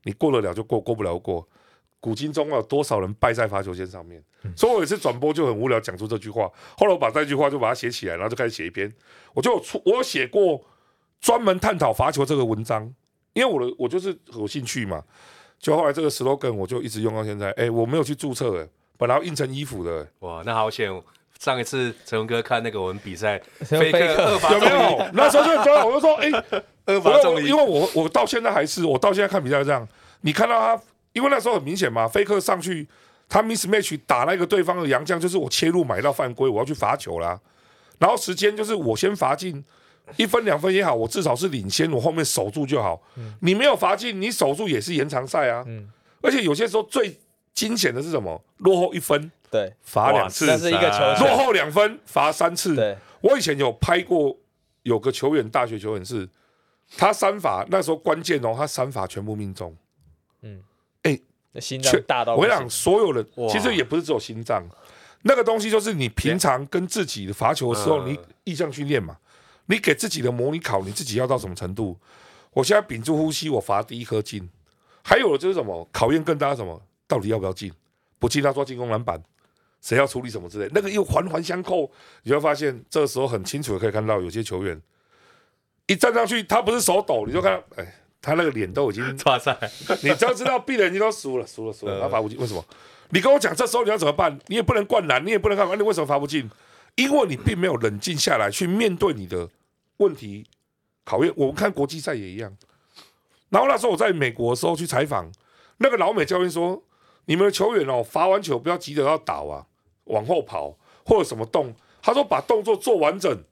[0.04, 1.46] 你过得了就过，过不了过。
[2.00, 4.24] 古今中外有多少人败在罚球线上面？
[4.44, 6.50] 嗯、所以我有一次转播就很无聊，讲出这句话。
[6.78, 8.90] 后来我把这句话就把它写起来，然后就开始写一篇。
[9.34, 10.64] 我就出我有写过
[11.20, 12.90] 专门探讨罚球这个文章，
[13.34, 15.04] 因为我的我就是有兴趣嘛。
[15.58, 17.48] 就后来这个 slogan 我就一直用到现在。
[17.50, 20.08] 哎、欸，我没有去注册，哎，本来要印成衣服的。
[20.20, 20.90] 哇，那好险！
[21.40, 23.98] 上一次陈文哥看那个我们比赛，飞客
[24.52, 25.08] 有没有？
[25.14, 29.88] 那时候就很重要，我就说，哎、欸， 二罚中，因为我我到现在还是，我到现在看比赛这样。
[30.20, 30.82] 你看到他，
[31.14, 32.86] 因为那时候很明显嘛，飞克上去，
[33.26, 37.40] 他 mismatch 打那个对方的洋将，就是我切入买到犯规，我要去罚球啦。
[37.98, 39.64] 然后时间就是我先罚进
[40.18, 43.00] 一分两分也好，我至少是领先，我后面守住就好。
[43.16, 45.64] 嗯、你没有罚进，你守住也是延长赛啊。
[45.66, 45.88] 嗯、
[46.20, 47.18] 而且有些时候最
[47.54, 48.42] 惊险的是什么？
[48.58, 52.76] 落后一分，对，罚两次；是一个球落后两分，罚三次。
[52.76, 54.36] 对，我以前有拍过，
[54.84, 56.28] 有个球员，大学球员是，
[56.96, 59.76] 他三罚那时候关键哦，他三罚全部命中。
[60.42, 60.62] 嗯，
[61.02, 61.18] 哎、
[61.54, 64.64] 欸，心脏大到我跟你讲，所有人其实也不是只有心脏，
[65.22, 69.16] 那个东西就是你平常跟自己的罚球的时候，你意向训练嘛，
[69.66, 71.98] 你给自己的模拟考，你自己要到什么程度？
[72.52, 74.48] 我现在屏住呼吸，我罚第一颗进，
[75.02, 76.80] 还有的就是什么考验更大，什么？
[77.06, 77.72] 到底要不要进？
[78.18, 79.22] 不进，他抓进攻篮板，
[79.80, 81.90] 谁要处理什么之类，那个又环环相扣，
[82.22, 84.80] 你会发现这个时候很清楚的可以看到，有些球员
[85.86, 87.94] 一站上去，他不是手抖，你就看到，哎。
[88.22, 89.16] 他那个脸都已经 你
[90.10, 92.38] 只要知道，闭着眼睛都输了，输了，输了，他罚不进。
[92.38, 92.62] 为什么？
[93.08, 94.38] 你跟我讲，这时候你要怎么办？
[94.48, 95.74] 你也不能灌篮，你也不能干嘛？
[95.74, 96.50] 你为什么罚不进？
[96.96, 99.48] 因为你并没有冷静下来去面对你的
[99.96, 100.46] 问题
[101.02, 101.32] 考验。
[101.34, 102.54] 我们看国际赛也一样。
[103.48, 105.32] 然后那时候我在美国的时候去采访，
[105.78, 106.82] 那个老美教练说
[107.24, 109.64] ：“你们的球员哦，罚完球不要急着要倒啊，
[110.10, 113.44] 往后跑或者什么动。”他说：“把动作做完整，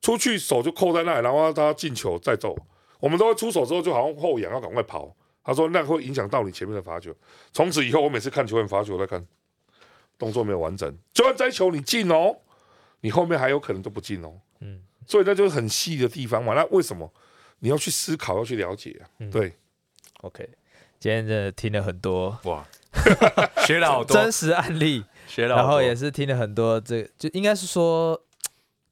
[0.00, 2.56] 出去手就扣在那里，然后他进球再走。”
[3.00, 7.14] 我们都会出手之后就好像后仰要赶快跑，他说那会影响到你前面的罚球。
[7.52, 9.22] 从此以后，我每次看球员罚球，我在看
[10.16, 12.38] 动作没有完整，就算这球你进哦，
[13.00, 14.40] 你后面还有可能都不进哦。
[14.60, 16.54] 嗯，所以那就是很细的地方嘛。
[16.54, 17.12] 那为什么
[17.58, 19.04] 你要去思考，要去了解啊？
[19.18, 19.52] 嗯、对
[20.22, 20.48] ，OK，
[20.98, 22.66] 今天真的听了很多哇，
[23.66, 25.04] 学了好多 真实案例，
[25.36, 28.20] 然后也是听了很多这个，就应该是说。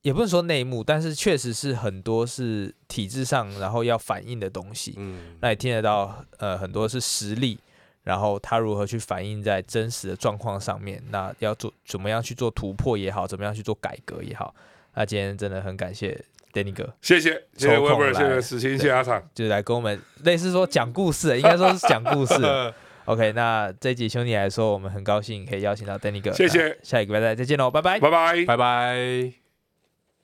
[0.02, 4.94] 也不能说内幕，但是确实是很多是体制上，然后要反映的东西。
[4.96, 7.56] 嗯，那也听得到，呃，很多是实力，
[8.02, 14.52] 然后他如何去反映在真实的状况上面，那要做怎么样去做突破也好，怎么样去做改革也好。
[14.94, 16.20] 那今天真的很感谢
[16.52, 22.34] Danny 哥，谢谢，谢谢 Weber，谢谢史清，谢谢阿长，就是来跟我们类似说讲故事，应该说是讲故事。
[23.06, 29.41] OK，那这一集兄弟来说，我们很高兴可以邀请到 Danny 哥，谢谢，下一个拜拜再见喽，拜拜，拜拜，拜拜。